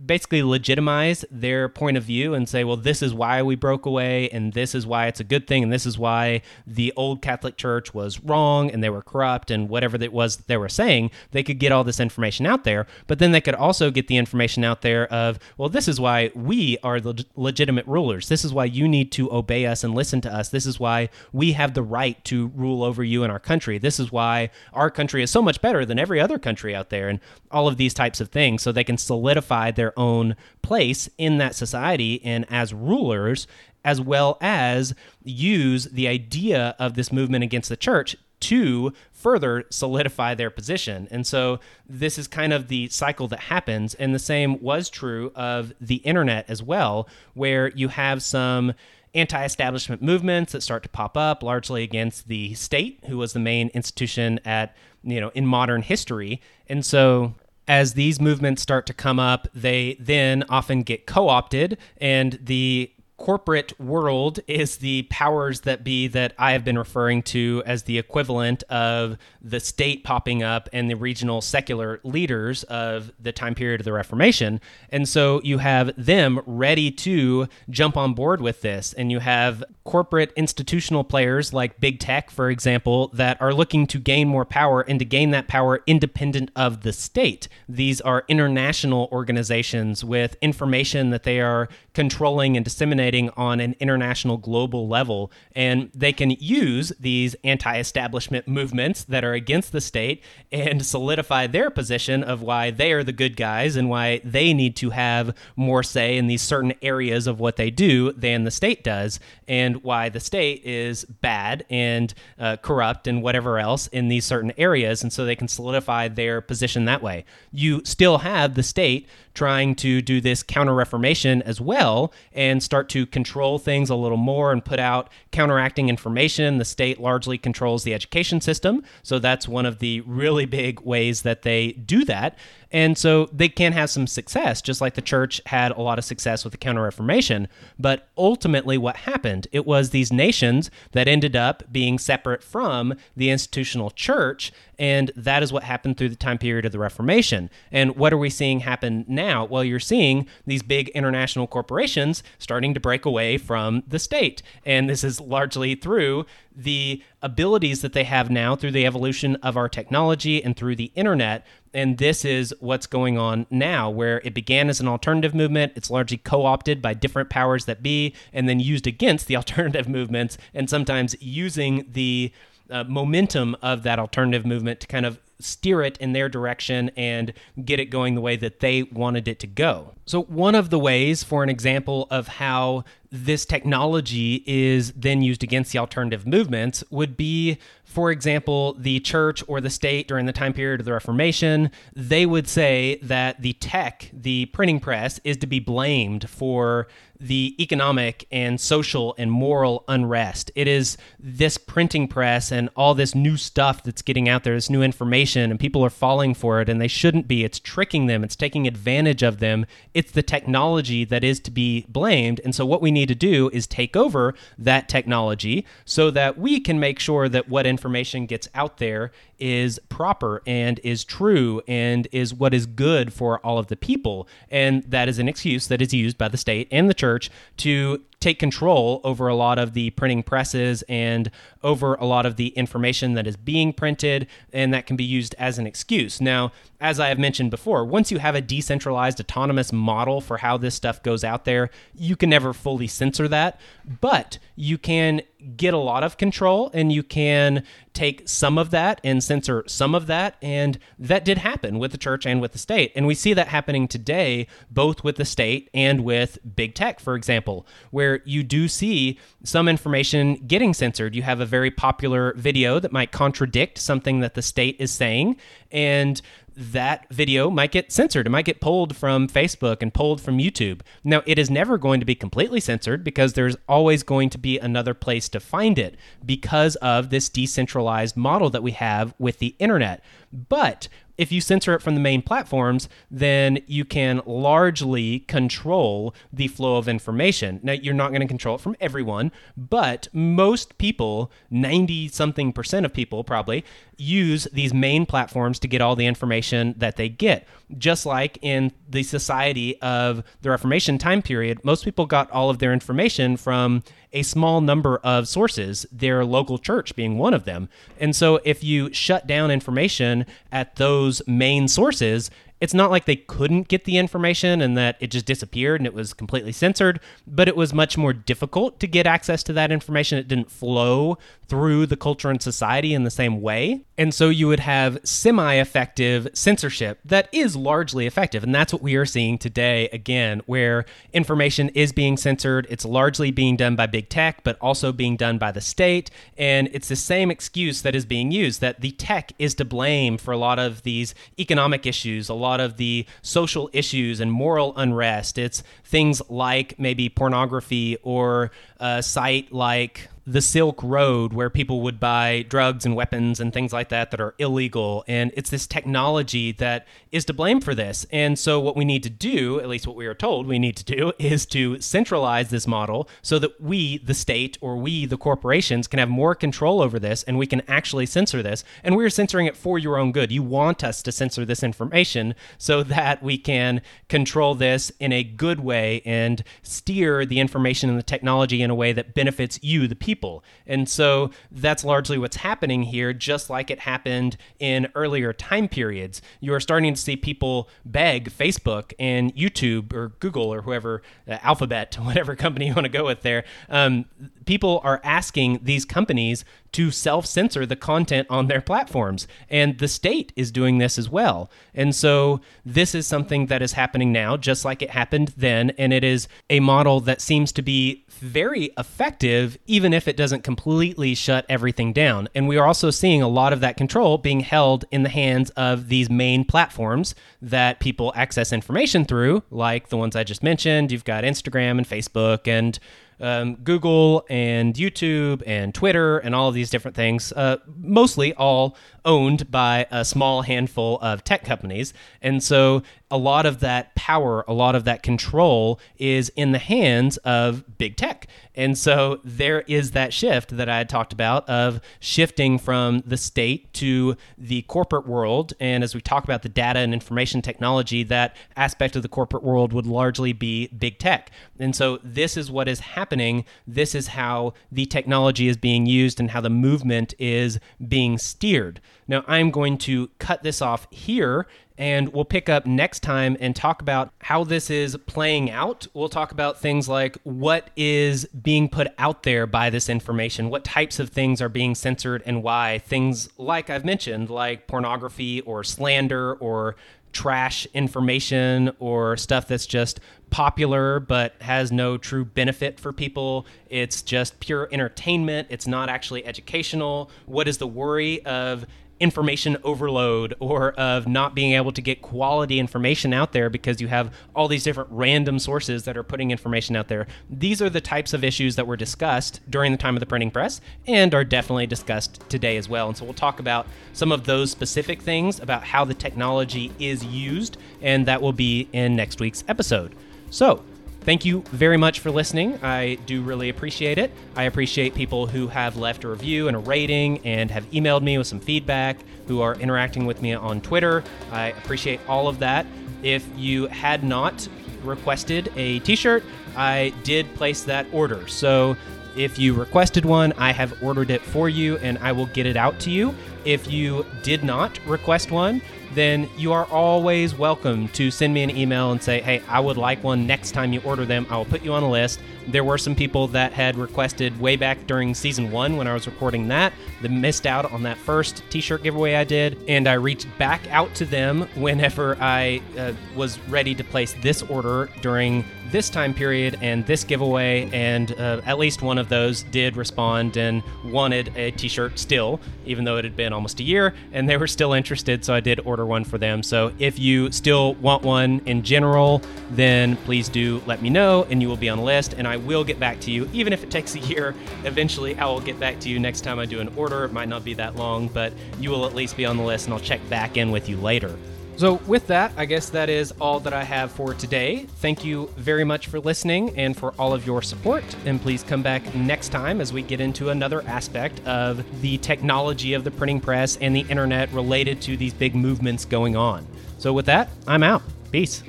basically 0.04 0.42
legitimize 0.42 1.24
their 1.30 1.68
point 1.68 1.96
of 1.96 2.04
view 2.04 2.34
and 2.34 2.48
say, 2.48 2.64
well, 2.64 2.76
this 2.76 3.02
is 3.02 3.14
why 3.14 3.42
we 3.42 3.54
broke 3.54 3.86
away, 3.86 4.28
and 4.30 4.52
this 4.52 4.74
is 4.74 4.86
why 4.86 5.06
it's 5.06 5.20
a 5.20 5.24
good 5.24 5.46
thing, 5.46 5.62
and 5.62 5.72
this 5.72 5.86
is 5.86 5.98
why 5.98 6.42
the 6.66 6.92
old 6.96 7.22
Catholic 7.22 7.56
Church 7.56 7.94
was 7.94 8.20
wrong 8.20 8.70
and 8.70 8.82
they 8.82 8.90
were 8.90 9.02
corrupt, 9.02 9.50
and 9.50 9.68
whatever 9.68 9.96
it 10.02 10.12
was 10.12 10.36
they 10.36 10.56
were 10.56 10.68
saying, 10.68 11.10
they 11.30 11.42
could 11.42 11.58
get 11.58 11.72
all 11.72 11.84
this 11.84 12.00
information 12.00 12.44
out 12.46 12.64
there. 12.64 12.86
But 13.06 13.18
then 13.18 13.32
they 13.32 13.40
could 13.40 13.54
also 13.54 13.90
get 13.90 14.08
the 14.08 14.16
information 14.16 14.64
out 14.64 14.82
there 14.82 15.06
of, 15.12 15.38
well, 15.56 15.68
this 15.68 15.88
is 15.88 16.00
why 16.00 16.30
we 16.34 16.76
are 16.82 17.00
the 17.00 17.24
legitimate 17.36 17.86
rulers. 17.86 18.28
This 18.28 18.44
is 18.44 18.52
why 18.52 18.64
you 18.64 18.88
need 18.88 19.12
to 19.12 19.32
obey 19.32 19.66
us 19.66 19.84
and 19.84 19.94
listen 19.94 20.20
to 20.22 20.34
us. 20.34 20.48
This 20.48 20.66
is 20.66 20.80
why 20.80 21.08
we 21.32 21.52
have 21.52 21.74
the 21.74 21.82
right 21.82 22.22
to 22.24 22.48
rule 22.48 22.82
over 22.82 23.04
you 23.04 23.24
in 23.24 23.30
our 23.30 23.38
country. 23.38 23.78
This 23.78 24.00
is 24.00 24.10
why 24.10 24.50
our 24.72 24.90
country 24.90 25.22
is 25.22 25.30
so 25.30 25.42
much 25.42 25.60
better 25.60 25.84
than 25.84 25.98
every 25.98 26.20
other 26.20 26.38
country 26.38 26.74
out 26.74 26.90
there, 26.90 27.08
and 27.08 27.20
all 27.50 27.68
of 27.68 27.76
these 27.76 27.94
types 27.94 28.20
of 28.20 28.30
things. 28.30 28.62
So 28.62 28.72
they 28.72 28.84
can 28.84 28.98
solidify 28.98 29.70
their 29.70 29.83
their 29.84 29.98
own 29.98 30.34
place 30.62 31.10
in 31.18 31.36
that 31.38 31.54
society 31.54 32.24
and 32.24 32.46
as 32.48 32.72
rulers, 32.72 33.46
as 33.84 34.00
well 34.00 34.38
as 34.40 34.94
use 35.22 35.84
the 35.84 36.08
idea 36.08 36.74
of 36.78 36.94
this 36.94 37.12
movement 37.12 37.44
against 37.44 37.68
the 37.68 37.76
church 37.76 38.16
to 38.40 38.92
further 39.12 39.64
solidify 39.70 40.34
their 40.34 40.48
position. 40.50 41.06
And 41.10 41.26
so 41.26 41.60
this 41.86 42.18
is 42.18 42.26
kind 42.26 42.52
of 42.54 42.68
the 42.68 42.88
cycle 42.88 43.28
that 43.28 43.40
happens. 43.40 43.94
And 43.94 44.14
the 44.14 44.18
same 44.18 44.60
was 44.62 44.88
true 44.88 45.32
of 45.34 45.74
the 45.80 45.96
internet 45.96 46.48
as 46.48 46.62
well, 46.62 47.06
where 47.34 47.68
you 47.68 47.88
have 47.88 48.22
some 48.22 48.72
anti 49.14 49.44
establishment 49.44 50.00
movements 50.00 50.52
that 50.52 50.62
start 50.62 50.82
to 50.82 50.88
pop 50.88 51.16
up 51.16 51.42
largely 51.42 51.82
against 51.82 52.28
the 52.28 52.54
state, 52.54 53.00
who 53.06 53.18
was 53.18 53.34
the 53.34 53.38
main 53.38 53.68
institution 53.68 54.40
at, 54.46 54.74
you 55.02 55.20
know, 55.20 55.30
in 55.34 55.46
modern 55.46 55.82
history. 55.82 56.40
And 56.68 56.84
so 56.84 57.34
as 57.66 57.94
these 57.94 58.20
movements 58.20 58.62
start 58.62 58.86
to 58.86 58.94
come 58.94 59.18
up, 59.18 59.48
they 59.54 59.96
then 59.98 60.44
often 60.48 60.82
get 60.82 61.06
co 61.06 61.28
opted, 61.28 61.78
and 61.98 62.38
the 62.42 62.90
corporate 63.16 63.78
world 63.80 64.40
is 64.48 64.78
the 64.78 65.02
powers 65.04 65.60
that 65.60 65.84
be 65.84 66.08
that 66.08 66.34
I 66.36 66.52
have 66.52 66.64
been 66.64 66.76
referring 66.76 67.22
to 67.24 67.62
as 67.64 67.84
the 67.84 67.96
equivalent 67.98 68.64
of 68.64 69.18
the 69.40 69.60
state 69.60 70.02
popping 70.02 70.42
up 70.42 70.68
and 70.72 70.90
the 70.90 70.96
regional 70.96 71.40
secular 71.40 72.00
leaders 72.02 72.64
of 72.64 73.12
the 73.20 73.30
time 73.30 73.54
period 73.54 73.80
of 73.80 73.84
the 73.84 73.92
Reformation. 73.92 74.60
And 74.90 75.08
so 75.08 75.40
you 75.44 75.58
have 75.58 75.92
them 75.96 76.40
ready 76.44 76.90
to 76.90 77.46
jump 77.70 77.96
on 77.96 78.14
board 78.14 78.40
with 78.40 78.62
this. 78.62 78.92
And 78.94 79.12
you 79.12 79.20
have 79.20 79.62
corporate 79.84 80.32
institutional 80.34 81.04
players 81.04 81.52
like 81.52 81.78
big 81.78 82.00
tech, 82.00 82.30
for 82.30 82.50
example, 82.50 83.08
that 83.14 83.40
are 83.40 83.54
looking 83.54 83.86
to 83.86 83.98
gain 83.98 84.26
more 84.26 84.44
power 84.44 84.80
and 84.80 84.98
to 84.98 85.04
gain 85.04 85.30
that 85.30 85.46
power 85.46 85.82
independent 85.86 86.50
of 86.56 86.82
the 86.82 86.92
state. 86.92 87.48
These 87.68 88.00
are 88.00 88.24
international 88.26 89.08
organizations 89.12 90.02
with 90.02 90.36
information 90.42 91.10
that 91.10 91.22
they 91.22 91.40
are 91.40 91.68
controlling 91.92 92.56
and 92.56 92.64
disseminating 92.64 93.03
on 93.36 93.60
an 93.60 93.74
international 93.80 94.36
global 94.36 94.88
level. 94.88 95.30
And 95.54 95.90
they 95.94 96.12
can 96.12 96.30
use 96.30 96.92
these 96.98 97.34
anti 97.44 97.78
establishment 97.78 98.48
movements 98.48 99.04
that 99.04 99.24
are 99.24 99.32
against 99.32 99.72
the 99.72 99.80
state 99.80 100.22
and 100.50 100.84
solidify 100.84 101.46
their 101.46 101.70
position 101.70 102.22
of 102.22 102.42
why 102.42 102.70
they 102.70 102.92
are 102.92 103.04
the 103.04 103.12
good 103.12 103.36
guys 103.36 103.76
and 103.76 103.88
why 103.88 104.20
they 104.24 104.54
need 104.54 104.76
to 104.76 104.90
have 104.90 105.36
more 105.56 105.82
say 105.82 106.16
in 106.16 106.26
these 106.26 106.42
certain 106.42 106.74
areas 106.82 107.26
of 107.26 107.40
what 107.40 107.56
they 107.56 107.70
do 107.70 108.12
than 108.12 108.44
the 108.44 108.50
state 108.50 108.82
does, 108.84 109.20
and 109.48 109.82
why 109.82 110.08
the 110.08 110.20
state 110.20 110.64
is 110.64 111.04
bad 111.04 111.64
and 111.70 112.14
uh, 112.38 112.56
corrupt 112.56 113.06
and 113.06 113.22
whatever 113.22 113.58
else 113.58 113.86
in 113.88 114.08
these 114.08 114.24
certain 114.24 114.52
areas. 114.56 115.02
And 115.02 115.12
so 115.12 115.24
they 115.24 115.36
can 115.36 115.48
solidify 115.48 116.08
their 116.08 116.40
position 116.40 116.84
that 116.84 117.02
way. 117.02 117.24
You 117.52 117.82
still 117.84 118.18
have 118.18 118.54
the 118.54 118.62
state 118.62 119.08
trying 119.34 119.74
to 119.74 120.00
do 120.00 120.20
this 120.20 120.42
counter 120.42 120.74
reformation 120.74 121.42
as 121.42 121.60
well 121.60 122.12
and 122.32 122.62
start 122.62 122.88
to 122.94 123.06
control 123.06 123.58
things 123.58 123.90
a 123.90 123.96
little 123.96 124.16
more 124.16 124.52
and 124.52 124.64
put 124.64 124.78
out 124.78 125.10
counteracting 125.32 125.88
information. 125.88 126.58
The 126.58 126.64
state 126.64 127.00
largely 127.00 127.36
controls 127.36 127.82
the 127.82 127.92
education 127.92 128.40
system. 128.40 128.84
So 129.02 129.18
that's 129.18 129.48
one 129.48 129.66
of 129.66 129.80
the 129.80 130.02
really 130.02 130.46
big 130.46 130.80
ways 130.80 131.22
that 131.22 131.42
they 131.42 131.72
do 131.72 132.04
that. 132.04 132.38
And 132.74 132.98
so 132.98 133.26
they 133.26 133.48
can 133.48 133.72
have 133.72 133.88
some 133.88 134.08
success, 134.08 134.60
just 134.60 134.80
like 134.80 134.94
the 134.94 135.00
church 135.00 135.40
had 135.46 135.70
a 135.70 135.80
lot 135.80 135.96
of 135.96 136.04
success 136.04 136.42
with 136.42 136.50
the 136.50 136.58
Counter 136.58 136.82
Reformation. 136.82 137.46
But 137.78 138.08
ultimately, 138.18 138.76
what 138.76 138.96
happened? 138.96 139.46
It 139.52 139.64
was 139.64 139.90
these 139.90 140.12
nations 140.12 140.72
that 140.90 141.06
ended 141.06 141.36
up 141.36 141.62
being 141.70 142.00
separate 142.00 142.42
from 142.42 142.94
the 143.16 143.30
institutional 143.30 143.90
church. 143.90 144.52
And 144.76 145.12
that 145.14 145.44
is 145.44 145.52
what 145.52 145.62
happened 145.62 145.96
through 145.98 146.08
the 146.08 146.16
time 146.16 146.36
period 146.36 146.64
of 146.64 146.72
the 146.72 146.80
Reformation. 146.80 147.48
And 147.70 147.94
what 147.94 148.12
are 148.12 148.18
we 148.18 148.28
seeing 148.28 148.58
happen 148.58 149.04
now? 149.06 149.44
Well, 149.44 149.62
you're 149.62 149.78
seeing 149.78 150.26
these 150.44 150.64
big 150.64 150.88
international 150.88 151.46
corporations 151.46 152.24
starting 152.40 152.74
to 152.74 152.80
break 152.80 153.04
away 153.04 153.38
from 153.38 153.84
the 153.86 154.00
state. 154.00 154.42
And 154.66 154.90
this 154.90 155.04
is 155.04 155.20
largely 155.20 155.76
through 155.76 156.26
the 156.56 157.00
abilities 157.24 157.80
that 157.80 157.94
they 157.94 158.04
have 158.04 158.30
now 158.30 158.54
through 158.54 158.70
the 158.70 158.84
evolution 158.84 159.34
of 159.36 159.56
our 159.56 159.68
technology 159.68 160.44
and 160.44 160.54
through 160.54 160.76
the 160.76 160.92
internet. 160.94 161.44
And 161.72 161.96
this 161.96 162.22
is 162.24 162.54
what's 162.60 162.86
going 162.86 163.16
on 163.16 163.46
now, 163.50 163.88
where 163.88 164.20
it 164.24 164.34
began 164.34 164.68
as 164.68 164.78
an 164.78 164.86
alternative 164.86 165.34
movement. 165.34 165.72
It's 165.74 165.90
largely 165.90 166.18
co 166.18 166.44
opted 166.44 166.82
by 166.82 166.92
different 166.92 167.30
powers 167.30 167.64
that 167.64 167.82
be 167.82 168.14
and 168.32 168.46
then 168.46 168.60
used 168.60 168.86
against 168.86 169.26
the 169.26 169.36
alternative 169.38 169.88
movements, 169.88 170.36
and 170.52 170.68
sometimes 170.68 171.16
using 171.20 171.86
the 171.90 172.30
uh, 172.70 172.84
momentum 172.84 173.56
of 173.62 173.82
that 173.82 173.98
alternative 173.98 174.46
movement 174.46 174.80
to 174.80 174.86
kind 174.86 175.06
of 175.06 175.18
steer 175.40 175.82
it 175.82 175.98
in 175.98 176.12
their 176.12 176.28
direction 176.28 176.90
and 176.96 177.32
get 177.64 177.80
it 177.80 177.86
going 177.86 178.14
the 178.14 178.20
way 178.20 178.36
that 178.36 178.60
they 178.60 178.84
wanted 178.84 179.28
it 179.28 179.38
to 179.40 179.46
go. 179.46 179.92
So, 180.06 180.22
one 180.22 180.54
of 180.54 180.70
the 180.70 180.78
ways, 180.78 181.22
for 181.22 181.42
an 181.42 181.48
example 181.48 182.06
of 182.10 182.28
how 182.28 182.84
this 183.10 183.44
technology 183.44 184.42
is 184.46 184.92
then 184.92 185.22
used 185.22 185.42
against 185.42 185.72
the 185.72 185.78
alternative 185.78 186.26
movements 186.26 186.82
would 186.90 187.16
be, 187.16 187.58
for 187.94 188.10
example, 188.10 188.74
the 188.76 188.98
church 188.98 189.44
or 189.46 189.60
the 189.60 189.70
state 189.70 190.08
during 190.08 190.26
the 190.26 190.32
time 190.32 190.52
period 190.52 190.80
of 190.80 190.84
the 190.84 190.92
Reformation. 190.92 191.70
They 191.94 192.26
would 192.26 192.48
say 192.48 192.98
that 193.02 193.40
the 193.40 193.52
tech, 193.52 194.10
the 194.12 194.46
printing 194.46 194.80
press, 194.80 195.20
is 195.22 195.36
to 195.36 195.46
be 195.46 195.60
blamed 195.60 196.28
for 196.28 196.88
the 197.20 197.54
economic 197.60 198.26
and 198.32 198.60
social 198.60 199.14
and 199.16 199.30
moral 199.30 199.84
unrest. 199.86 200.50
It 200.54 200.66
is 200.66 200.98
this 201.18 201.56
printing 201.56 202.08
press 202.08 202.50
and 202.50 202.68
all 202.76 202.94
this 202.94 203.14
new 203.14 203.36
stuff 203.36 203.82
that's 203.82 204.02
getting 204.02 204.28
out 204.28 204.42
there, 204.42 204.54
this 204.54 204.68
new 204.68 204.82
information, 204.82 205.50
and 205.50 205.60
people 205.60 205.84
are 205.84 205.90
falling 205.90 206.34
for 206.34 206.60
it, 206.60 206.68
and 206.68 206.80
they 206.80 206.88
shouldn't 206.88 207.28
be. 207.28 207.44
It's 207.44 207.60
tricking 207.60 208.06
them, 208.06 208.24
it's 208.24 208.36
taking 208.36 208.66
advantage 208.66 209.22
of 209.22 209.38
them. 209.38 209.66
It's 209.94 210.10
the 210.10 210.22
technology 210.22 211.04
that 211.04 211.22
is 211.22 211.38
to 211.40 211.52
be 211.52 211.86
blamed. 211.88 212.40
And 212.44 212.54
so, 212.54 212.66
what 212.66 212.82
we 212.82 212.90
need 212.90 213.08
to 213.08 213.14
do 213.14 213.48
is 213.52 213.66
take 213.66 213.96
over 213.96 214.34
that 214.58 214.88
technology 214.88 215.64
so 215.84 216.10
that 216.10 216.36
we 216.36 216.58
can 216.58 216.80
make 216.80 216.98
sure 216.98 217.28
that 217.28 217.48
what 217.48 217.66
information 217.66 217.83
gets 218.26 218.48
out 218.54 218.78
there 218.78 219.12
is 219.38 219.80
proper 219.88 220.42
and 220.46 220.80
is 220.82 221.04
true 221.04 221.62
and 221.66 222.08
is 222.12 222.34
what 222.34 222.54
is 222.54 222.66
good 222.66 223.12
for 223.12 223.38
all 223.40 223.58
of 223.58 223.68
the 223.68 223.76
people. 223.76 224.28
And 224.50 224.82
that 224.84 225.08
is 225.08 225.18
an 225.18 225.28
excuse 225.28 225.66
that 225.68 225.80
is 225.80 225.92
used 225.92 226.18
by 226.18 226.28
the 226.28 226.36
state 226.36 226.68
and 226.70 226.88
the 226.88 226.94
church 226.94 227.30
to 227.58 228.02
take 228.24 228.38
control 228.38 229.02
over 229.04 229.28
a 229.28 229.34
lot 229.34 229.58
of 229.58 229.74
the 229.74 229.90
printing 229.90 230.22
presses 230.22 230.82
and 230.88 231.30
over 231.62 231.94
a 231.96 232.06
lot 232.06 232.24
of 232.24 232.36
the 232.36 232.48
information 232.48 233.12
that 233.14 233.26
is 233.26 233.36
being 233.36 233.72
printed, 233.72 234.26
and 234.52 234.72
that 234.72 234.86
can 234.86 234.96
be 234.96 235.04
used 235.04 235.34
as 235.38 235.58
an 235.58 235.66
excuse. 235.66 236.20
Now, 236.22 236.50
as 236.80 236.98
I 236.98 237.08
have 237.08 237.18
mentioned 237.18 237.50
before, 237.50 237.84
once 237.84 238.10
you 238.10 238.18
have 238.18 238.34
a 238.34 238.40
decentralized 238.40 239.20
autonomous 239.20 239.72
model 239.72 240.22
for 240.22 240.38
how 240.38 240.56
this 240.56 240.74
stuff 240.74 241.02
goes 241.02 241.22
out 241.22 241.44
there, 241.44 241.68
you 241.94 242.16
can 242.16 242.30
never 242.30 242.54
fully 242.54 242.86
censor 242.86 243.28
that, 243.28 243.60
but 244.00 244.38
you 244.56 244.78
can 244.78 245.20
get 245.56 245.74
a 245.74 245.78
lot 245.78 246.02
of 246.02 246.16
control 246.16 246.70
and 246.72 246.90
you 246.90 247.02
can 247.02 247.62
take 247.94 248.28
some 248.28 248.58
of 248.58 248.70
that 248.70 249.00
and 249.02 249.22
censor 249.22 249.64
some 249.66 249.94
of 249.94 250.06
that. 250.08 250.36
And 250.42 250.78
that 250.98 251.24
did 251.24 251.38
happen 251.38 251.78
with 251.78 251.92
the 251.92 251.98
church 251.98 252.26
and 252.26 252.40
with 252.40 252.52
the 252.52 252.58
state. 252.58 252.92
And 252.94 253.06
we 253.06 253.14
see 253.14 253.32
that 253.32 253.48
happening 253.48 253.88
today, 253.88 254.46
both 254.70 255.04
with 255.04 255.16
the 255.16 255.24
state 255.24 255.70
and 255.72 256.04
with 256.04 256.38
big 256.56 256.74
tech, 256.74 257.00
for 257.00 257.14
example, 257.14 257.66
where 257.90 258.20
you 258.24 258.42
do 258.42 258.68
see 258.68 259.18
some 259.44 259.68
information 259.68 260.34
getting 260.46 260.74
censored. 260.74 261.14
You 261.14 261.22
have 261.22 261.40
a 261.40 261.46
very 261.46 261.70
popular 261.70 262.34
video 262.36 262.78
that 262.80 262.92
might 262.92 263.12
contradict 263.12 263.78
something 263.78 264.20
that 264.20 264.34
the 264.34 264.42
state 264.42 264.76
is 264.78 264.90
saying. 264.90 265.36
And 265.70 266.20
that 266.56 267.06
video 267.12 267.50
might 267.50 267.72
get 267.72 267.92
censored. 267.92 268.26
It 268.26 268.30
might 268.30 268.44
get 268.44 268.60
pulled 268.60 268.96
from 268.96 269.28
Facebook 269.28 269.82
and 269.82 269.92
pulled 269.92 270.20
from 270.20 270.38
YouTube. 270.38 270.80
Now, 271.02 271.22
it 271.26 271.38
is 271.38 271.50
never 271.50 271.78
going 271.78 272.00
to 272.00 272.06
be 272.06 272.14
completely 272.14 272.60
censored 272.60 273.04
because 273.04 273.32
there's 273.32 273.56
always 273.68 274.02
going 274.02 274.30
to 274.30 274.38
be 274.38 274.58
another 274.58 274.94
place 274.94 275.28
to 275.30 275.40
find 275.40 275.78
it 275.78 275.96
because 276.24 276.76
of 276.76 277.10
this 277.10 277.28
decentralized 277.28 278.16
model 278.16 278.50
that 278.50 278.62
we 278.62 278.72
have 278.72 279.14
with 279.18 279.38
the 279.38 279.56
internet. 279.58 280.02
But 280.32 280.88
if 281.16 281.30
you 281.30 281.40
censor 281.40 281.74
it 281.74 281.82
from 281.82 281.94
the 281.94 282.00
main 282.00 282.22
platforms, 282.22 282.88
then 283.10 283.58
you 283.66 283.84
can 283.84 284.20
largely 284.26 285.20
control 285.20 286.14
the 286.32 286.48
flow 286.48 286.76
of 286.76 286.88
information. 286.88 287.60
Now, 287.62 287.72
you're 287.72 287.94
not 287.94 288.10
going 288.10 288.20
to 288.20 288.26
control 288.26 288.56
it 288.56 288.60
from 288.60 288.76
everyone, 288.80 289.32
but 289.56 290.08
most 290.12 290.76
people, 290.78 291.30
90 291.50 292.08
something 292.08 292.52
percent 292.52 292.84
of 292.84 292.92
people 292.92 293.24
probably, 293.24 293.64
use 293.96 294.48
these 294.52 294.74
main 294.74 295.06
platforms 295.06 295.58
to 295.60 295.68
get 295.68 295.80
all 295.80 295.94
the 295.94 296.06
information 296.06 296.74
that 296.78 296.96
they 296.96 297.08
get. 297.08 297.46
Just 297.78 298.06
like 298.06 298.38
in 298.42 298.72
the 298.88 299.02
society 299.02 299.80
of 299.80 300.24
the 300.42 300.50
Reformation 300.50 300.98
time 300.98 301.22
period, 301.22 301.64
most 301.64 301.84
people 301.84 302.06
got 302.06 302.30
all 302.30 302.50
of 302.50 302.58
their 302.58 302.72
information 302.72 303.36
from 303.36 303.82
a 304.14 304.22
small 304.22 304.60
number 304.60 304.96
of 304.98 305.28
sources, 305.28 305.84
their 305.92 306.24
local 306.24 306.56
church 306.56 306.96
being 306.96 307.18
one 307.18 307.34
of 307.34 307.44
them. 307.44 307.68
And 308.00 308.16
so 308.16 308.40
if 308.44 308.64
you 308.64 308.92
shut 308.92 309.26
down 309.26 309.50
information 309.50 310.24
at 310.50 310.76
those 310.76 311.20
main 311.26 311.68
sources, 311.68 312.30
it's 312.60 312.74
not 312.74 312.90
like 312.90 313.04
they 313.04 313.16
couldn't 313.16 313.68
get 313.68 313.84
the 313.84 313.98
information 313.98 314.60
and 314.60 314.76
that 314.76 314.96
it 315.00 315.10
just 315.10 315.26
disappeared 315.26 315.80
and 315.80 315.86
it 315.86 315.94
was 315.94 316.14
completely 316.14 316.52
censored, 316.52 317.00
but 317.26 317.48
it 317.48 317.56
was 317.56 317.74
much 317.74 317.98
more 317.98 318.12
difficult 318.12 318.80
to 318.80 318.86
get 318.86 319.06
access 319.06 319.42
to 319.42 319.52
that 319.52 319.72
information. 319.72 320.18
It 320.18 320.28
didn't 320.28 320.50
flow 320.50 321.18
through 321.46 321.86
the 321.86 321.96
culture 321.96 322.30
and 322.30 322.40
society 322.40 322.94
in 322.94 323.04
the 323.04 323.10
same 323.10 323.40
way. 323.40 323.84
And 323.98 324.14
so 324.14 324.28
you 324.28 324.48
would 324.48 324.60
have 324.60 324.98
semi 325.04 325.54
effective 325.54 326.28
censorship 326.32 326.98
that 327.04 327.28
is 327.32 327.54
largely 327.54 328.06
effective. 328.06 328.42
And 328.42 328.54
that's 328.54 328.72
what 328.72 328.82
we 328.82 328.96
are 328.96 329.06
seeing 329.06 329.38
today, 329.38 329.88
again, 329.92 330.40
where 330.46 330.84
information 331.12 331.68
is 331.70 331.92
being 331.92 332.16
censored. 332.16 332.66
It's 332.70 332.84
largely 332.84 333.30
being 333.30 333.56
done 333.56 333.76
by 333.76 333.86
big 333.86 334.08
tech, 334.08 334.42
but 334.42 334.58
also 334.60 334.92
being 334.92 335.16
done 335.16 335.38
by 335.38 335.52
the 335.52 335.60
state. 335.60 336.10
And 336.36 336.68
it's 336.72 336.88
the 336.88 336.96
same 336.96 337.30
excuse 337.30 337.82
that 337.82 337.94
is 337.94 338.04
being 338.04 338.32
used 338.32 338.60
that 338.60 338.80
the 338.80 338.92
tech 338.92 339.32
is 339.38 339.54
to 339.56 339.64
blame 339.64 340.18
for 340.18 340.32
a 340.32 340.38
lot 340.38 340.58
of 340.58 340.82
these 340.82 341.14
economic 341.38 341.86
issues, 341.86 342.28
a 342.28 342.34
lot 342.44 342.60
of 342.60 342.76
the 342.76 343.06
social 343.22 343.70
issues 343.72 344.20
and 344.20 344.30
moral 344.30 344.72
unrest. 344.76 345.38
It's 345.38 345.62
things 345.84 346.22
like 346.28 346.78
maybe 346.78 347.08
pornography 347.08 347.96
or 348.02 348.50
a 348.78 349.02
site 349.02 349.52
like 349.52 350.08
the 350.26 350.40
Silk 350.40 350.82
Road, 350.82 351.34
where 351.34 351.50
people 351.50 351.82
would 351.82 352.00
buy 352.00 352.46
drugs 352.48 352.86
and 352.86 352.96
weapons 352.96 353.40
and 353.40 353.52
things 353.52 353.72
like 353.72 353.90
that 353.90 354.10
that 354.10 354.20
are 354.20 354.34
illegal. 354.38 355.04
And 355.06 355.32
it's 355.36 355.50
this 355.50 355.66
technology 355.66 356.52
that 356.52 356.86
is 357.12 357.26
to 357.26 357.34
blame 357.34 357.60
for 357.60 357.74
this. 357.74 358.06
And 358.10 358.38
so, 358.38 358.58
what 358.58 358.76
we 358.76 358.84
need 358.84 359.02
to 359.02 359.10
do, 359.10 359.60
at 359.60 359.68
least 359.68 359.86
what 359.86 359.96
we 359.96 360.06
are 360.06 360.14
told 360.14 360.46
we 360.46 360.58
need 360.58 360.76
to 360.76 360.84
do, 360.84 361.12
is 361.18 361.44
to 361.46 361.80
centralize 361.80 362.50
this 362.50 362.66
model 362.66 363.08
so 363.20 363.38
that 363.38 363.60
we, 363.60 363.98
the 363.98 364.14
state, 364.14 364.56
or 364.60 364.76
we, 364.76 365.04
the 365.04 365.18
corporations, 365.18 365.86
can 365.86 365.98
have 365.98 366.08
more 366.08 366.34
control 366.34 366.80
over 366.80 366.98
this 366.98 367.22
and 367.24 367.38
we 367.38 367.46
can 367.46 367.62
actually 367.68 368.06
censor 368.06 368.42
this. 368.42 368.64
And 368.82 368.96
we're 368.96 369.10
censoring 369.10 369.46
it 369.46 369.56
for 369.56 369.78
your 369.78 369.98
own 369.98 370.12
good. 370.12 370.32
You 370.32 370.42
want 370.42 370.82
us 370.82 371.02
to 371.02 371.12
censor 371.12 371.44
this 371.44 371.62
information 371.62 372.34
so 372.56 372.82
that 372.84 373.22
we 373.22 373.36
can 373.36 373.82
control 374.08 374.54
this 374.54 374.90
in 375.00 375.12
a 375.12 375.22
good 375.22 375.60
way 375.60 376.00
and 376.06 376.42
steer 376.62 377.26
the 377.26 377.40
information 377.40 377.90
and 377.90 377.98
the 377.98 378.02
technology 378.02 378.62
in 378.62 378.70
a 378.70 378.74
way 378.74 378.92
that 378.92 379.14
benefits 379.14 379.58
you, 379.62 379.86
the 379.86 379.94
people 379.94 380.13
people. 380.14 380.44
And 380.64 380.88
so 380.88 381.30
that's 381.50 381.84
largely 381.84 382.18
what's 382.18 382.36
happening 382.36 382.84
here, 382.84 383.12
just 383.12 383.50
like 383.50 383.68
it 383.68 383.80
happened 383.80 384.36
in 384.60 384.86
earlier 384.94 385.32
time 385.32 385.66
periods. 385.66 386.22
You 386.40 386.54
are 386.54 386.60
starting 386.60 386.94
to 386.94 387.00
see 387.00 387.16
people 387.16 387.68
beg 387.84 388.30
Facebook 388.30 388.92
and 389.00 389.34
YouTube 389.34 389.92
or 389.92 390.10
Google 390.20 390.54
or 390.54 390.62
whoever, 390.62 391.02
uh, 391.26 391.38
Alphabet, 391.42 391.96
whatever 392.00 392.36
company 392.36 392.68
you 392.68 392.74
want 392.74 392.84
to 392.84 392.90
go 392.90 393.04
with 393.04 393.22
there. 393.22 393.42
Um, 393.68 394.04
people 394.44 394.80
are 394.84 395.00
asking 395.02 395.60
these 395.62 395.84
companies 395.84 396.44
to 396.74 396.90
self 396.90 397.24
censor 397.26 397.64
the 397.64 397.76
content 397.76 398.26
on 398.28 398.46
their 398.46 398.60
platforms. 398.60 399.26
And 399.48 399.78
the 399.78 399.88
state 399.88 400.32
is 400.36 400.50
doing 400.50 400.78
this 400.78 400.98
as 400.98 401.08
well. 401.08 401.50
And 401.72 401.94
so 401.94 402.40
this 402.64 402.94
is 402.94 403.06
something 403.06 403.46
that 403.46 403.62
is 403.62 403.72
happening 403.72 404.12
now, 404.12 404.36
just 404.36 404.64
like 404.64 404.82
it 404.82 404.90
happened 404.90 405.34
then. 405.36 405.70
And 405.70 405.92
it 405.92 406.04
is 406.04 406.28
a 406.50 406.60
model 406.60 407.00
that 407.00 407.20
seems 407.20 407.52
to 407.52 407.62
be 407.62 408.04
very 408.08 408.70
effective, 408.78 409.56
even 409.66 409.92
if 409.92 410.08
it 410.08 410.16
doesn't 410.16 410.42
completely 410.42 411.14
shut 411.14 411.46
everything 411.48 411.92
down. 411.92 412.28
And 412.34 412.48
we 412.48 412.56
are 412.56 412.66
also 412.66 412.90
seeing 412.90 413.22
a 413.22 413.28
lot 413.28 413.52
of 413.52 413.60
that 413.60 413.76
control 413.76 414.18
being 414.18 414.40
held 414.40 414.84
in 414.90 415.02
the 415.02 415.08
hands 415.08 415.50
of 415.50 415.88
these 415.88 416.10
main 416.10 416.44
platforms 416.44 417.14
that 417.40 417.80
people 417.80 418.12
access 418.16 418.52
information 418.52 419.04
through, 419.04 419.42
like 419.50 419.88
the 419.88 419.96
ones 419.96 420.16
I 420.16 420.24
just 420.24 420.42
mentioned. 420.42 420.90
You've 420.90 421.04
got 421.04 421.24
Instagram 421.24 421.78
and 421.78 421.88
Facebook 421.88 422.48
and 422.48 422.78
um, 423.20 423.56
Google 423.56 424.24
and 424.28 424.74
YouTube 424.74 425.42
and 425.46 425.74
Twitter 425.74 426.18
and 426.18 426.34
all 426.34 426.48
of 426.48 426.54
these 426.54 426.70
different 426.70 426.96
things, 426.96 427.32
uh, 427.32 427.58
mostly 427.76 428.34
all 428.34 428.76
owned 429.04 429.50
by 429.50 429.86
a 429.90 430.04
small 430.04 430.42
handful 430.42 430.98
of 431.00 431.24
tech 431.24 431.44
companies. 431.44 431.92
And 432.22 432.42
so 432.42 432.82
a 433.10 433.18
lot 433.18 433.46
of 433.46 433.60
that 433.60 433.94
power, 433.94 434.44
a 434.48 434.52
lot 434.52 434.74
of 434.74 434.84
that 434.84 435.02
control 435.02 435.78
is 435.98 436.30
in 436.30 436.52
the 436.52 436.58
hands 436.58 437.16
of 437.18 437.78
big 437.78 437.96
tech. 437.96 438.26
And 438.56 438.76
so 438.76 439.20
there 439.22 439.60
is 439.62 439.92
that 439.92 440.12
shift 440.12 440.56
that 440.56 440.68
I 440.68 440.78
had 440.78 440.88
talked 440.88 441.12
about 441.12 441.48
of 441.48 441.80
shifting 442.00 442.58
from 442.58 443.02
the 443.06 443.16
state 443.16 443.72
to 443.74 444.16
the 444.36 444.62
corporate 444.62 445.06
world. 445.06 445.52
And 445.60 445.84
as 445.84 445.94
we 445.94 446.00
talk 446.00 446.24
about 446.24 446.42
the 446.42 446.48
data 446.48 446.80
and 446.80 446.92
information 446.92 447.42
technology, 447.42 448.02
that 448.04 448.36
aspect 448.56 448.96
of 448.96 449.02
the 449.02 449.08
corporate 449.08 449.42
world 449.42 449.72
would 449.72 449.86
largely 449.86 450.32
be 450.32 450.68
big 450.68 450.98
tech. 450.98 451.30
And 451.58 451.76
so 451.76 452.00
this 452.02 452.36
is 452.36 452.50
what 452.50 452.68
is 452.68 452.80
happening. 452.80 453.44
This 453.66 453.94
is 453.94 454.08
how 454.08 454.54
the 454.72 454.86
technology 454.86 455.46
is 455.46 455.56
being 455.56 455.86
used 455.86 456.18
and 456.18 456.30
how 456.30 456.40
the 456.40 456.50
movement 456.50 457.14
is 457.18 457.60
being 457.86 458.18
steered. 458.18 458.80
Now, 459.06 459.24
I'm 459.26 459.50
going 459.50 459.78
to 459.78 460.10
cut 460.18 460.42
this 460.42 460.62
off 460.62 460.86
here 460.90 461.46
and 461.76 462.10
we'll 462.10 462.24
pick 462.24 462.48
up 462.48 462.66
next 462.66 463.00
time 463.00 463.36
and 463.40 463.54
talk 463.56 463.82
about 463.82 464.12
how 464.20 464.44
this 464.44 464.70
is 464.70 464.96
playing 465.06 465.50
out. 465.50 465.86
We'll 465.92 466.08
talk 466.08 466.30
about 466.30 466.60
things 466.60 466.88
like 466.88 467.18
what 467.24 467.70
is 467.76 468.26
being 468.26 468.68
put 468.68 468.88
out 468.96 469.24
there 469.24 469.46
by 469.46 469.70
this 469.70 469.88
information, 469.88 470.50
what 470.50 470.64
types 470.64 471.00
of 471.00 471.10
things 471.10 471.42
are 471.42 471.48
being 471.48 471.74
censored, 471.74 472.22
and 472.26 472.42
why. 472.42 472.78
Things 472.78 473.28
like 473.38 473.70
I've 473.70 473.84
mentioned, 473.84 474.30
like 474.30 474.68
pornography 474.68 475.40
or 475.40 475.64
slander 475.64 476.34
or 476.34 476.76
trash 477.12 477.66
information 477.74 478.72
or 478.80 479.16
stuff 479.16 479.46
that's 479.46 479.66
just 479.66 480.00
popular 480.30 480.98
but 480.98 481.34
has 481.40 481.70
no 481.70 481.96
true 481.96 482.24
benefit 482.24 482.80
for 482.80 482.92
people. 482.92 483.46
It's 483.70 484.02
just 484.02 484.40
pure 484.40 484.68
entertainment. 484.72 485.48
It's 485.50 485.66
not 485.66 485.88
actually 485.88 486.26
educational. 486.26 487.10
What 487.26 487.46
is 487.46 487.58
the 487.58 487.68
worry 487.68 488.24
of 488.26 488.66
information 489.04 489.56
overload 489.62 490.34
or 490.40 490.72
of 490.72 491.06
not 491.06 491.34
being 491.34 491.52
able 491.52 491.70
to 491.70 491.82
get 491.82 492.02
quality 492.02 492.58
information 492.58 493.12
out 493.12 493.32
there 493.32 493.48
because 493.48 493.80
you 493.80 493.86
have 493.86 494.12
all 494.34 494.48
these 494.48 494.64
different 494.64 494.88
random 494.90 495.38
sources 495.38 495.84
that 495.84 495.96
are 495.96 496.02
putting 496.02 496.32
information 496.32 496.74
out 496.74 496.88
there. 496.88 497.06
These 497.30 497.62
are 497.62 497.70
the 497.70 497.80
types 497.80 498.12
of 498.12 498.24
issues 498.24 498.56
that 498.56 498.66
were 498.66 498.76
discussed 498.76 499.40
during 499.48 499.70
the 499.70 499.78
time 499.78 499.94
of 499.94 500.00
the 500.00 500.06
printing 500.06 500.32
press 500.32 500.60
and 500.86 501.14
are 501.14 501.22
definitely 501.22 501.66
discussed 501.66 502.18
today 502.28 502.56
as 502.56 502.68
well. 502.68 502.88
And 502.88 502.96
so 502.96 503.04
we'll 503.04 503.14
talk 503.14 503.38
about 503.38 503.68
some 503.92 504.10
of 504.10 504.24
those 504.24 504.50
specific 504.50 505.02
things 505.02 505.38
about 505.38 505.62
how 505.62 505.84
the 505.84 505.94
technology 505.94 506.72
is 506.80 507.04
used, 507.04 507.58
and 507.82 508.06
that 508.06 508.22
will 508.22 508.32
be 508.32 508.68
in 508.72 508.96
next 508.96 509.20
week's 509.20 509.44
episode. 509.46 509.94
So, 510.30 510.64
Thank 511.04 511.26
you 511.26 511.42
very 511.50 511.76
much 511.76 512.00
for 512.00 512.10
listening. 512.10 512.58
I 512.62 512.94
do 513.04 513.20
really 513.20 513.50
appreciate 513.50 513.98
it. 513.98 514.10
I 514.36 514.44
appreciate 514.44 514.94
people 514.94 515.26
who 515.26 515.48
have 515.48 515.76
left 515.76 516.02
a 516.04 516.08
review 516.08 516.48
and 516.48 516.56
a 516.56 516.60
rating 516.60 517.18
and 517.26 517.50
have 517.50 517.70
emailed 517.72 518.02
me 518.02 518.16
with 518.16 518.26
some 518.26 518.40
feedback, 518.40 518.96
who 519.26 519.42
are 519.42 519.54
interacting 519.56 520.06
with 520.06 520.22
me 520.22 520.32
on 520.32 520.62
Twitter. 520.62 521.04
I 521.30 521.48
appreciate 521.48 522.00
all 522.08 522.26
of 522.26 522.38
that. 522.38 522.64
If 523.02 523.26
you 523.36 523.66
had 523.66 524.02
not 524.02 524.48
requested 524.82 525.52
a 525.56 525.80
t 525.80 525.94
shirt, 525.94 526.24
I 526.56 526.94
did 527.02 527.34
place 527.34 527.64
that 527.64 527.86
order. 527.92 528.26
So 528.26 528.74
if 529.14 529.38
you 529.38 529.52
requested 529.52 530.06
one, 530.06 530.32
I 530.38 530.52
have 530.52 530.82
ordered 530.82 531.10
it 531.10 531.20
for 531.20 531.50
you 531.50 531.76
and 531.78 531.98
I 531.98 532.12
will 532.12 532.26
get 532.26 532.46
it 532.46 532.56
out 532.56 532.80
to 532.80 532.90
you. 532.90 533.14
If 533.44 533.70
you 533.70 534.06
did 534.22 534.42
not 534.42 534.78
request 534.86 535.30
one, 535.30 535.60
then 535.94 536.28
you 536.36 536.52
are 536.52 536.66
always 536.66 537.34
welcome 537.34 537.88
to 537.88 538.10
send 538.10 538.34
me 538.34 538.42
an 538.42 538.50
email 538.50 538.92
and 538.92 539.02
say, 539.02 539.20
hey, 539.20 539.42
I 539.48 539.60
would 539.60 539.76
like 539.76 540.02
one 540.02 540.26
next 540.26 540.52
time 540.52 540.72
you 540.72 540.80
order 540.80 541.04
them. 541.04 541.26
I 541.30 541.36
will 541.36 541.44
put 541.44 541.62
you 541.62 541.72
on 541.72 541.82
a 541.82 541.90
list. 541.90 542.20
There 542.48 542.64
were 542.64 542.78
some 542.78 542.94
people 542.94 543.28
that 543.28 543.52
had 543.52 543.76
requested 543.76 544.38
way 544.40 544.56
back 544.56 544.86
during 544.86 545.14
season 545.14 545.50
one 545.50 545.76
when 545.76 545.86
I 545.86 545.94
was 545.94 546.06
recording 546.06 546.48
that, 546.48 546.72
that 547.02 547.10
missed 547.10 547.46
out 547.46 547.70
on 547.72 547.82
that 547.84 547.96
first 547.96 548.42
t 548.50 548.60
shirt 548.60 548.82
giveaway 548.82 549.14
I 549.14 549.24
did. 549.24 549.58
And 549.68 549.88
I 549.88 549.94
reached 549.94 550.26
back 550.38 550.60
out 550.70 550.94
to 550.96 551.04
them 551.04 551.48
whenever 551.54 552.16
I 552.20 552.60
uh, 552.78 552.92
was 553.16 553.38
ready 553.48 553.74
to 553.74 553.84
place 553.84 554.14
this 554.22 554.42
order 554.42 554.90
during 555.00 555.44
this 555.74 555.90
time 555.90 556.14
period 556.14 556.56
and 556.62 556.86
this 556.86 557.02
giveaway, 557.02 557.68
and 557.72 558.12
uh, 558.12 558.40
at 558.46 558.60
least 558.60 558.80
one 558.80 558.96
of 558.96 559.08
those 559.08 559.42
did 559.44 559.76
respond 559.76 560.36
and 560.36 560.62
wanted 560.84 561.36
a 561.36 561.50
t 561.50 561.66
shirt 561.66 561.98
still, 561.98 562.38
even 562.64 562.84
though 562.84 562.96
it 562.96 563.04
had 563.04 563.16
been 563.16 563.32
almost 563.32 563.58
a 563.58 563.64
year, 563.64 563.92
and 564.12 564.28
they 564.28 564.36
were 564.36 564.46
still 564.46 564.72
interested, 564.72 565.24
so 565.24 565.34
I 565.34 565.40
did 565.40 565.58
order 565.64 565.83
one 565.86 566.04
for 566.04 566.18
them. 566.18 566.42
So 566.42 566.72
if 566.78 566.98
you 566.98 567.30
still 567.32 567.74
want 567.74 568.02
one 568.02 568.40
in 568.46 568.62
general, 568.62 569.22
then 569.50 569.96
please 569.98 570.28
do 570.28 570.62
let 570.66 570.82
me 570.82 570.90
know, 570.90 571.26
and 571.30 571.40
you 571.42 571.48
will 571.48 571.56
be 571.56 571.68
on 571.68 571.78
the 571.78 571.84
list, 571.84 572.14
and 572.14 572.26
I 572.26 572.36
will 572.36 572.64
get 572.64 572.80
back 572.80 573.00
to 573.00 573.10
you, 573.10 573.28
even 573.32 573.52
if 573.52 573.62
it 573.62 573.70
takes 573.70 573.94
a 573.94 574.00
year. 574.00 574.34
Eventually, 574.64 575.16
I 575.18 575.26
will 575.26 575.40
get 575.40 575.58
back 575.60 575.80
to 575.80 575.88
you 575.88 575.98
next 575.98 576.22
time 576.22 576.38
I 576.38 576.46
do 576.46 576.60
an 576.60 576.72
order. 576.76 577.04
It 577.04 577.12
might 577.12 577.28
not 577.28 577.44
be 577.44 577.54
that 577.54 577.76
long, 577.76 578.08
but 578.08 578.32
you 578.58 578.70
will 578.70 578.86
at 578.86 578.94
least 578.94 579.16
be 579.16 579.26
on 579.26 579.36
the 579.36 579.42
list, 579.42 579.66
and 579.66 579.74
I'll 579.74 579.80
check 579.80 580.00
back 580.08 580.36
in 580.36 580.50
with 580.50 580.68
you 580.68 580.76
later. 580.76 581.16
So, 581.56 581.74
with 581.86 582.08
that, 582.08 582.32
I 582.36 582.46
guess 582.46 582.68
that 582.70 582.90
is 582.90 583.12
all 583.20 583.38
that 583.40 583.52
I 583.52 583.62
have 583.62 583.92
for 583.92 584.12
today. 584.12 584.66
Thank 584.78 585.04
you 585.04 585.30
very 585.36 585.62
much 585.62 585.86
for 585.86 586.00
listening 586.00 586.56
and 586.58 586.76
for 586.76 586.92
all 586.98 587.12
of 587.12 587.24
your 587.24 587.42
support. 587.42 587.84
And 588.04 588.20
please 588.20 588.42
come 588.42 588.62
back 588.62 588.92
next 588.94 589.28
time 589.28 589.60
as 589.60 589.72
we 589.72 589.82
get 589.82 590.00
into 590.00 590.30
another 590.30 590.62
aspect 590.62 591.24
of 591.26 591.64
the 591.80 591.98
technology 591.98 592.74
of 592.74 592.82
the 592.82 592.90
printing 592.90 593.20
press 593.20 593.56
and 593.60 593.74
the 593.74 593.86
internet 593.88 594.32
related 594.32 594.80
to 594.82 594.96
these 594.96 595.14
big 595.14 595.36
movements 595.36 595.84
going 595.84 596.16
on. 596.16 596.44
So, 596.78 596.92
with 596.92 597.06
that, 597.06 597.30
I'm 597.46 597.62
out. 597.62 597.82
Peace. 598.10 598.42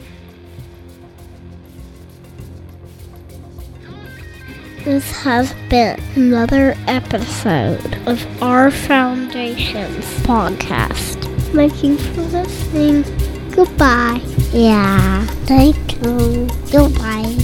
This 4.83 5.11
has 5.11 5.53
been 5.69 5.99
another 6.15 6.75
episode 6.87 8.07
of 8.07 8.43
Our 8.43 8.69
Foundations 8.69 10.05
podcast. 10.21 11.14
You 11.53 11.97
for 11.97 12.21
listening. 12.21 13.03
Goodbye. 13.51 14.21
Yeah, 14.51 15.25
thank 15.45 15.75
you. 16.03 16.47
Goodbye. 16.71 17.35